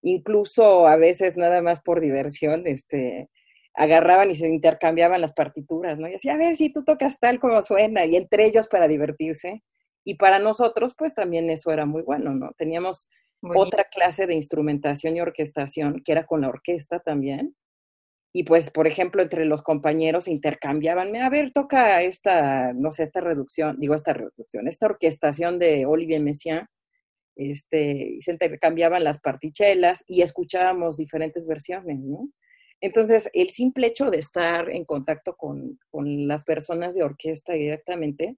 incluso 0.02 0.88
a 0.88 0.96
veces 0.96 1.36
nada 1.36 1.62
más 1.62 1.82
por 1.82 2.00
diversión, 2.00 2.66
este, 2.66 3.28
agarraban 3.74 4.30
y 4.30 4.36
se 4.36 4.48
intercambiaban 4.48 5.20
las 5.20 5.34
partituras, 5.34 6.00
¿no? 6.00 6.08
Y 6.08 6.12
decía, 6.12 6.34
a 6.34 6.38
ver 6.38 6.56
si 6.56 6.72
tú 6.72 6.84
tocas 6.84 7.20
tal 7.20 7.38
como 7.38 7.62
suena, 7.62 8.04
y 8.06 8.16
entre 8.16 8.46
ellos 8.46 8.66
para 8.68 8.88
divertirse. 8.88 9.62
Y 10.04 10.14
para 10.16 10.38
nosotros, 10.38 10.94
pues 10.96 11.14
también 11.14 11.50
eso 11.50 11.70
era 11.72 11.84
muy 11.86 12.02
bueno, 12.02 12.32
¿no? 12.34 12.52
Teníamos 12.56 13.08
otra 13.54 13.84
clase 13.84 14.26
de 14.26 14.34
instrumentación 14.34 15.16
y 15.16 15.20
orquestación, 15.20 16.02
que 16.04 16.12
era 16.12 16.26
con 16.26 16.40
la 16.40 16.48
orquesta 16.48 17.00
también. 17.00 17.54
Y 18.32 18.44
pues, 18.44 18.70
por 18.70 18.86
ejemplo, 18.86 19.22
entre 19.22 19.46
los 19.46 19.62
compañeros 19.62 20.28
intercambiaban, 20.28 21.16
a 21.16 21.30
ver, 21.30 21.52
toca 21.52 22.02
esta, 22.02 22.72
no 22.74 22.90
sé, 22.90 23.04
esta 23.04 23.20
reducción, 23.20 23.76
digo 23.78 23.94
esta 23.94 24.12
reducción, 24.12 24.68
esta 24.68 24.86
orquestación 24.86 25.58
de 25.58 25.86
Olivier 25.86 26.20
Messiaen, 26.20 26.66
este, 27.36 28.18
se 28.20 28.32
intercambiaban 28.32 29.04
las 29.04 29.20
partichelas 29.20 30.04
y 30.06 30.22
escuchábamos 30.22 30.96
diferentes 30.96 31.46
versiones, 31.46 31.98
¿no? 32.00 32.30
Entonces, 32.80 33.30
el 33.32 33.50
simple 33.50 33.86
hecho 33.86 34.10
de 34.10 34.18
estar 34.18 34.70
en 34.70 34.84
contacto 34.84 35.36
con, 35.36 35.78
las 35.92 36.44
personas 36.44 36.94
de 36.94 37.04
orquesta 37.04 37.54
directamente, 37.54 38.36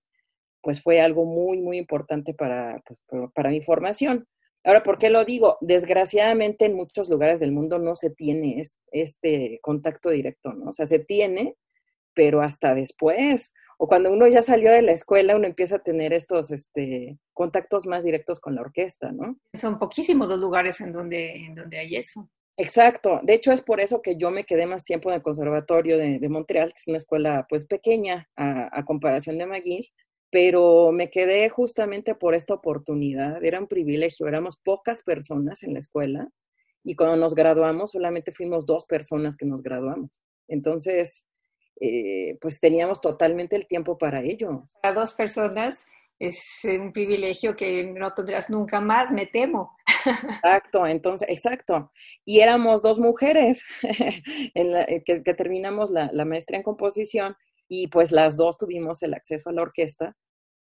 pues 0.62 0.82
fue 0.82 1.00
algo 1.00 1.24
muy, 1.24 1.58
muy 1.60 1.76
importante 1.76 2.34
para, 2.34 2.80
pues, 2.86 3.00
para 3.34 3.50
mi 3.50 3.62
formación. 3.62 4.28
Ahora, 4.68 4.82
¿por 4.82 4.98
qué 4.98 5.08
lo 5.08 5.24
digo? 5.24 5.56
Desgraciadamente 5.62 6.66
en 6.66 6.74
muchos 6.74 7.08
lugares 7.08 7.40
del 7.40 7.52
mundo 7.52 7.78
no 7.78 7.94
se 7.94 8.10
tiene 8.10 8.62
este 8.92 9.60
contacto 9.62 10.10
directo, 10.10 10.52
¿no? 10.52 10.68
O 10.68 10.72
sea, 10.74 10.84
se 10.84 10.98
tiene, 10.98 11.56
pero 12.12 12.42
hasta 12.42 12.74
después, 12.74 13.54
o 13.78 13.88
cuando 13.88 14.12
uno 14.12 14.26
ya 14.26 14.42
salió 14.42 14.70
de 14.70 14.82
la 14.82 14.92
escuela, 14.92 15.36
uno 15.36 15.46
empieza 15.46 15.76
a 15.76 15.82
tener 15.82 16.12
estos 16.12 16.50
este, 16.50 17.18
contactos 17.32 17.86
más 17.86 18.04
directos 18.04 18.40
con 18.40 18.56
la 18.56 18.60
orquesta, 18.60 19.10
¿no? 19.10 19.38
Son 19.54 19.78
poquísimos 19.78 20.28
los 20.28 20.38
lugares 20.38 20.82
en 20.82 20.92
donde, 20.92 21.46
en 21.46 21.54
donde 21.54 21.78
hay 21.78 21.96
eso. 21.96 22.28
Exacto. 22.58 23.20
De 23.22 23.32
hecho, 23.32 23.52
es 23.52 23.62
por 23.62 23.80
eso 23.80 24.02
que 24.02 24.18
yo 24.18 24.30
me 24.30 24.44
quedé 24.44 24.66
más 24.66 24.84
tiempo 24.84 25.08
en 25.08 25.14
el 25.14 25.22
Conservatorio 25.22 25.96
de, 25.96 26.28
Montreal, 26.28 26.74
que 26.74 26.76
es 26.76 26.88
una 26.88 26.98
escuela 26.98 27.46
pues 27.48 27.64
pequeña 27.64 28.28
a, 28.36 28.84
comparación 28.84 29.38
de 29.38 29.46
McGill, 29.46 29.88
pero 30.30 30.92
me 30.92 31.10
quedé 31.10 31.48
justamente 31.48 32.14
por 32.14 32.34
esta 32.34 32.54
oportunidad. 32.54 33.42
Era 33.44 33.60
un 33.60 33.66
privilegio, 33.66 34.26
éramos 34.26 34.56
pocas 34.56 35.02
personas 35.02 35.62
en 35.62 35.72
la 35.72 35.78
escuela 35.78 36.28
y 36.84 36.94
cuando 36.94 37.16
nos 37.16 37.34
graduamos 37.34 37.92
solamente 37.92 38.32
fuimos 38.32 38.66
dos 38.66 38.86
personas 38.86 39.36
que 39.36 39.46
nos 39.46 39.62
graduamos. 39.62 40.22
Entonces, 40.48 41.26
eh, 41.80 42.36
pues 42.40 42.60
teníamos 42.60 43.00
totalmente 43.00 43.56
el 43.56 43.66
tiempo 43.66 43.98
para 43.98 44.22
ello. 44.22 44.64
Para 44.82 44.94
dos 44.94 45.14
personas 45.14 45.86
es 46.18 46.60
un 46.64 46.92
privilegio 46.92 47.54
que 47.54 47.84
no 47.84 48.12
tendrás 48.12 48.50
nunca 48.50 48.80
más, 48.80 49.12
me 49.12 49.26
temo. 49.26 49.76
Exacto, 50.44 50.86
entonces, 50.86 51.28
exacto. 51.28 51.92
Y 52.24 52.40
éramos 52.40 52.82
dos 52.82 52.98
mujeres 52.98 53.64
en 54.54 54.76
eh, 54.76 55.02
que, 55.04 55.20
terminamos 55.34 55.90
la, 55.90 56.10
maestría 56.24 56.58
en 56.58 56.62
composición 56.62 57.36
y 57.68 57.88
pues 57.88 58.12
las 58.12 58.36
dos 58.36 58.56
tuvimos 58.56 59.02
el 59.02 59.14
acceso 59.14 59.50
a 59.50 59.52
la 59.52 59.62
orquesta. 59.62 60.16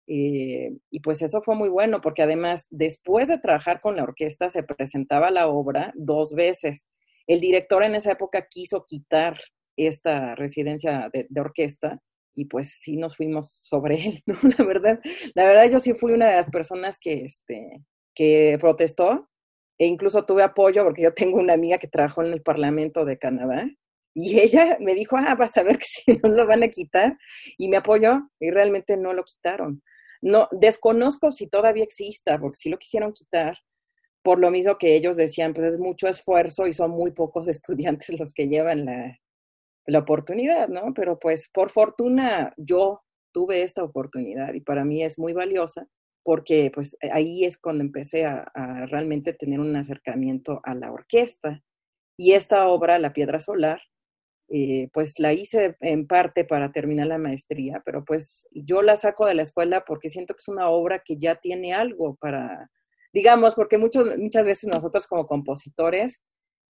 Eh, 0.08 0.72
y 0.90 1.00
pues 1.00 1.22
eso 1.22 1.42
fue 1.42 1.54
muy 1.54 1.68
bueno 1.68 2.00
porque 2.00 2.22
además 2.22 2.66
después 2.70 3.28
de 3.28 3.38
trabajar 3.38 3.80
con 3.80 3.96
la 3.96 4.02
orquesta 4.02 4.48
se 4.48 4.62
presentaba 4.62 5.30
la 5.30 5.48
obra 5.48 5.92
dos 5.96 6.34
veces. 6.34 6.86
El 7.26 7.40
director 7.40 7.84
en 7.84 7.94
esa 7.94 8.12
época 8.12 8.46
quiso 8.48 8.84
quitar 8.86 9.38
esta 9.76 10.34
residencia 10.34 11.08
de, 11.12 11.28
orquesta 11.40 12.00
y 12.34 12.46
pues 12.46 12.78
sí 12.80 12.96
nos 12.96 13.16
fuimos 13.16 13.52
sobre 13.52 13.96
él, 14.06 14.22
¿no? 14.26 14.36
La 14.58 14.64
verdad, 14.64 15.00
la 15.34 15.44
verdad 15.44 15.70
yo 15.70 15.78
sí 15.78 15.94
fui 15.94 16.12
una 16.12 16.28
de 16.28 16.36
las 16.36 16.50
personas 16.50 16.98
que, 16.98 17.24
este, 17.24 17.82
que 18.14 18.58
protestó 18.60 19.28
e 19.78 19.86
incluso 19.86 20.24
tuve 20.24 20.42
apoyo 20.42 20.84
porque 20.84 21.02
yo 21.02 21.14
tengo 21.14 21.38
una 21.38 21.54
amiga 21.54 21.78
que 21.78 21.88
trabajó 21.88 22.22
en 22.22 22.32
el 22.32 22.42
Parlamento 22.42 23.04
de 23.04 23.18
Canadá 23.18 23.66
y 24.14 24.40
ella 24.40 24.76
me 24.80 24.94
dijo, 24.94 25.16
ah, 25.16 25.34
vas 25.34 25.56
a 25.56 25.62
ver 25.62 25.78
si 25.82 26.18
no 26.22 26.30
lo 26.30 26.46
van 26.46 26.62
a 26.62 26.68
quitar 26.68 27.16
y 27.58 27.68
me 27.68 27.78
apoyó 27.78 28.28
y 28.40 28.50
realmente 28.50 28.96
no 28.96 29.12
lo 29.12 29.24
quitaron. 29.24 29.82
No, 30.20 30.48
desconozco 30.52 31.32
si 31.32 31.48
todavía 31.48 31.84
exista, 31.84 32.38
porque 32.38 32.56
si 32.56 32.70
lo 32.70 32.78
quisieron 32.78 33.12
quitar, 33.12 33.58
por 34.22 34.38
lo 34.38 34.50
mismo 34.50 34.78
que 34.78 34.94
ellos 34.94 35.16
decían, 35.16 35.52
pues 35.52 35.74
es 35.74 35.80
mucho 35.80 36.06
esfuerzo 36.06 36.66
y 36.66 36.72
son 36.72 36.90
muy 36.92 37.12
pocos 37.12 37.48
estudiantes 37.48 38.18
los 38.18 38.32
que 38.32 38.48
llevan 38.48 38.84
la, 38.84 39.18
la 39.86 39.98
oportunidad, 39.98 40.68
¿no? 40.68 40.94
Pero 40.94 41.18
pues 41.18 41.50
por 41.52 41.70
fortuna 41.70 42.54
yo 42.56 43.00
tuve 43.32 43.62
esta 43.62 43.82
oportunidad 43.82 44.52
y 44.54 44.60
para 44.60 44.84
mí 44.84 45.02
es 45.02 45.18
muy 45.18 45.32
valiosa 45.32 45.88
porque 46.24 46.70
pues 46.72 46.96
ahí 47.12 47.44
es 47.44 47.58
cuando 47.58 47.82
empecé 47.82 48.26
a, 48.26 48.46
realmente 48.86 49.32
tener 49.32 49.60
un 49.60 49.74
acercamiento 49.76 50.60
a 50.64 50.74
la 50.74 50.92
orquesta. 50.92 51.62
Y 52.16 52.32
esta 52.32 52.68
obra, 52.68 52.98
La 52.98 53.12
Piedra 53.12 53.40
Solar, 53.40 53.80
eh, 54.48 54.88
pues 54.92 55.18
la 55.18 55.32
hice 55.32 55.76
en 55.80 56.06
parte 56.06 56.44
para 56.44 56.72
terminar 56.72 57.06
la 57.06 57.18
maestría, 57.18 57.82
pero 57.84 58.04
pues 58.04 58.48
yo 58.52 58.82
la 58.82 58.96
saco 58.96 59.26
de 59.26 59.34
la 59.34 59.42
escuela 59.42 59.84
porque 59.86 60.10
siento 60.10 60.34
que 60.34 60.40
es 60.40 60.48
una 60.48 60.68
obra 60.68 61.02
que 61.04 61.16
ya 61.18 61.36
tiene 61.36 61.72
algo 61.74 62.16
para, 62.16 62.70
digamos, 63.12 63.54
porque 63.54 63.78
muchas 63.78 64.44
veces 64.44 64.68
nosotros 64.68 65.06
como 65.06 65.26
compositores 65.26 66.22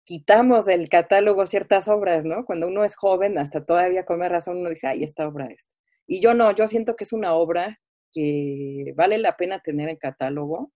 quitamos 0.06 0.66
del 0.66 0.88
catálogo 0.88 1.46
ciertas 1.46 1.88
obras, 1.88 2.24
¿no? 2.24 2.44
Cuando 2.46 2.68
uno 2.68 2.84
es 2.84 2.94
joven, 2.94 3.38
hasta 3.38 3.64
todavía 3.66 4.04
con 4.04 4.20
razón, 4.20 4.58
uno 4.58 4.70
dice, 4.70 4.86
ay, 4.86 5.02
esta 5.02 5.26
obra 5.28 5.46
es. 5.46 5.66
Y 6.06 6.20
yo 6.20 6.32
no, 6.34 6.52
yo 6.52 6.68
siento 6.68 6.94
que 6.94 7.04
es 7.04 7.12
una 7.12 7.34
obra 7.34 7.80
que 8.12 8.92
vale 8.96 9.18
la 9.18 9.36
pena 9.36 9.60
tener 9.60 9.88
en 9.88 9.96
catálogo 9.96 10.72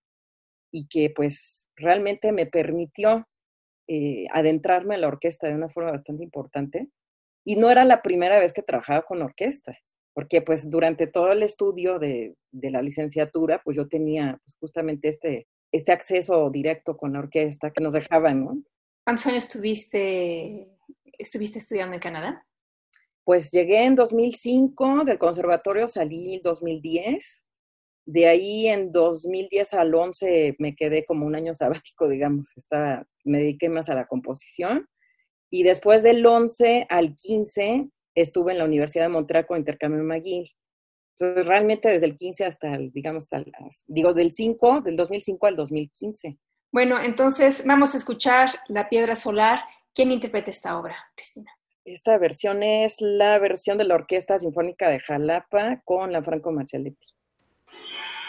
y 0.73 0.89
que 0.89 1.11
pues 1.15 1.69
realmente 1.77 2.33
me 2.33 2.47
permitió 2.47 3.29
eh, 3.93 4.27
adentrarme 4.31 4.95
en 4.95 5.01
la 5.01 5.09
orquesta 5.09 5.49
de 5.49 5.55
una 5.57 5.69
forma 5.69 5.91
bastante 5.91 6.23
importante. 6.23 6.89
Y 7.45 7.57
no 7.57 7.73
era 7.73 7.85
la 7.85 8.03
primera 8.03 8.39
vez 8.39 8.53
que 8.53 8.63
trabajaba 8.63 9.03
con 9.03 9.21
orquesta, 9.21 9.77
porque 10.15 10.43
pues 10.43 10.71
durante 10.71 11.09
todo 11.09 11.33
el 11.33 11.43
estudio 11.43 11.99
de, 11.99 12.37
de 12.53 12.71
la 12.71 12.83
licenciatura, 12.83 13.61
pues 13.65 13.77
yo 13.77 13.89
tenía 13.89 14.39
pues, 14.45 14.57
justamente 14.61 15.09
este, 15.09 15.49
este 15.73 15.91
acceso 15.91 16.51
directo 16.51 16.97
con 16.97 17.15
la 17.15 17.19
orquesta 17.19 17.73
que 17.73 17.83
nos 17.83 17.95
dejaban, 17.95 18.45
¿no? 18.45 18.63
¿Cuántos 19.05 19.27
años 19.27 19.47
estuviste, 19.47 20.69
estuviste 21.19 21.59
estudiando 21.59 21.95
en 21.95 22.01
Canadá? 22.01 22.47
Pues 23.25 23.51
llegué 23.51 23.83
en 23.87 23.97
2005, 23.97 25.05
del 25.05 25.19
conservatorio 25.19 25.89
salí 25.89 26.37
en 26.37 26.43
2010. 26.43 27.45
De 28.13 28.27
ahí 28.27 28.67
en 28.67 28.91
2010 28.91 29.73
al 29.75 29.95
11 29.95 30.57
me 30.59 30.75
quedé 30.75 31.05
como 31.05 31.27
un 31.27 31.37
año 31.37 31.55
sabático, 31.55 32.09
digamos. 32.09 32.49
Estaba, 32.57 33.07
me 33.23 33.39
dediqué 33.39 33.69
más 33.69 33.89
a 33.89 33.95
la 33.95 34.09
composición. 34.09 34.89
Y 35.49 35.63
después 35.63 36.03
del 36.03 36.27
11 36.27 36.87
al 36.89 37.15
15 37.15 37.89
estuve 38.17 38.51
en 38.51 38.59
la 38.59 38.65
Universidad 38.65 39.05
de 39.05 39.11
Montreal 39.11 39.47
con 39.47 39.59
intercambio 39.59 40.01
en 40.01 40.09
McGill. 40.09 40.51
Entonces, 41.17 41.47
realmente 41.47 41.89
desde 41.89 42.07
el 42.07 42.17
15 42.17 42.47
hasta 42.47 42.75
el, 42.75 42.91
digamos, 42.91 43.25
hasta 43.31 43.45
digo, 43.87 44.13
del 44.13 44.33
5, 44.33 44.81
del 44.81 44.97
2005 44.97 45.47
al 45.47 45.55
2015 45.55 46.37
Bueno, 46.73 47.01
entonces 47.01 47.65
vamos 47.65 47.95
a 47.95 47.99
escuchar 47.99 48.51
La 48.67 48.89
Piedra 48.89 49.15
Solar. 49.15 49.61
¿Quién 49.95 50.11
interpreta 50.11 50.51
esta 50.51 50.77
obra, 50.77 50.97
Cristina? 51.15 51.53
Esta 51.85 52.19
versión 52.19 52.65
es 52.65 53.01
la 53.01 53.39
versión 53.39 53.79
de 53.79 53.85
la 53.85 53.95
Orquesta 53.95 54.37
Sinfónica 54.41 54.89
de 54.89 54.99
Jalapa 54.99 55.81
con 55.85 56.13
la 56.13 56.25
Franco 56.25 56.51
Yeah. 57.73 58.20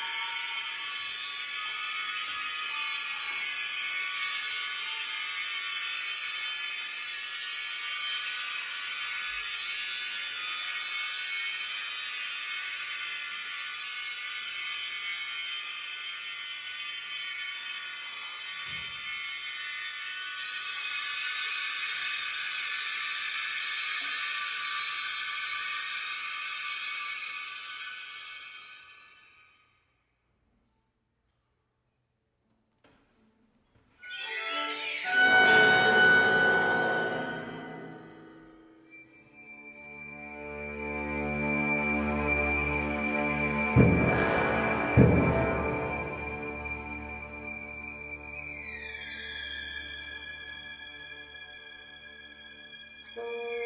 Bye. 53.21 53.60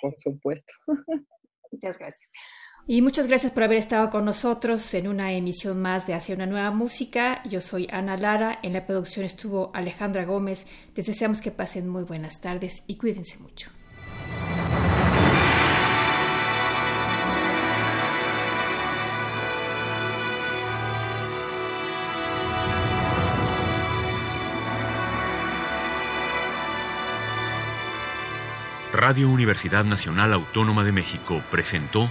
por 0.00 0.18
supuesto. 0.18 0.72
Muchas 1.70 1.98
gracias. 1.98 2.32
Y 2.92 3.02
muchas 3.02 3.28
gracias 3.28 3.52
por 3.52 3.62
haber 3.62 3.78
estado 3.78 4.10
con 4.10 4.24
nosotros 4.24 4.94
en 4.94 5.06
una 5.06 5.32
emisión 5.32 5.80
más 5.80 6.08
de 6.08 6.14
Hacia 6.14 6.34
una 6.34 6.46
nueva 6.46 6.72
música. 6.72 7.40
Yo 7.44 7.60
soy 7.60 7.86
Ana 7.92 8.16
Lara, 8.16 8.58
en 8.64 8.72
la 8.72 8.84
producción 8.84 9.24
estuvo 9.24 9.70
Alejandra 9.74 10.24
Gómez. 10.24 10.66
Les 10.96 11.06
deseamos 11.06 11.40
que 11.40 11.52
pasen 11.52 11.88
muy 11.88 12.02
buenas 12.02 12.40
tardes 12.40 12.82
y 12.88 12.96
cuídense 12.96 13.38
mucho. 13.38 13.70
Radio 28.92 29.30
Universidad 29.30 29.84
Nacional 29.84 30.32
Autónoma 30.32 30.82
de 30.82 30.90
México 30.90 31.40
presentó 31.52 32.10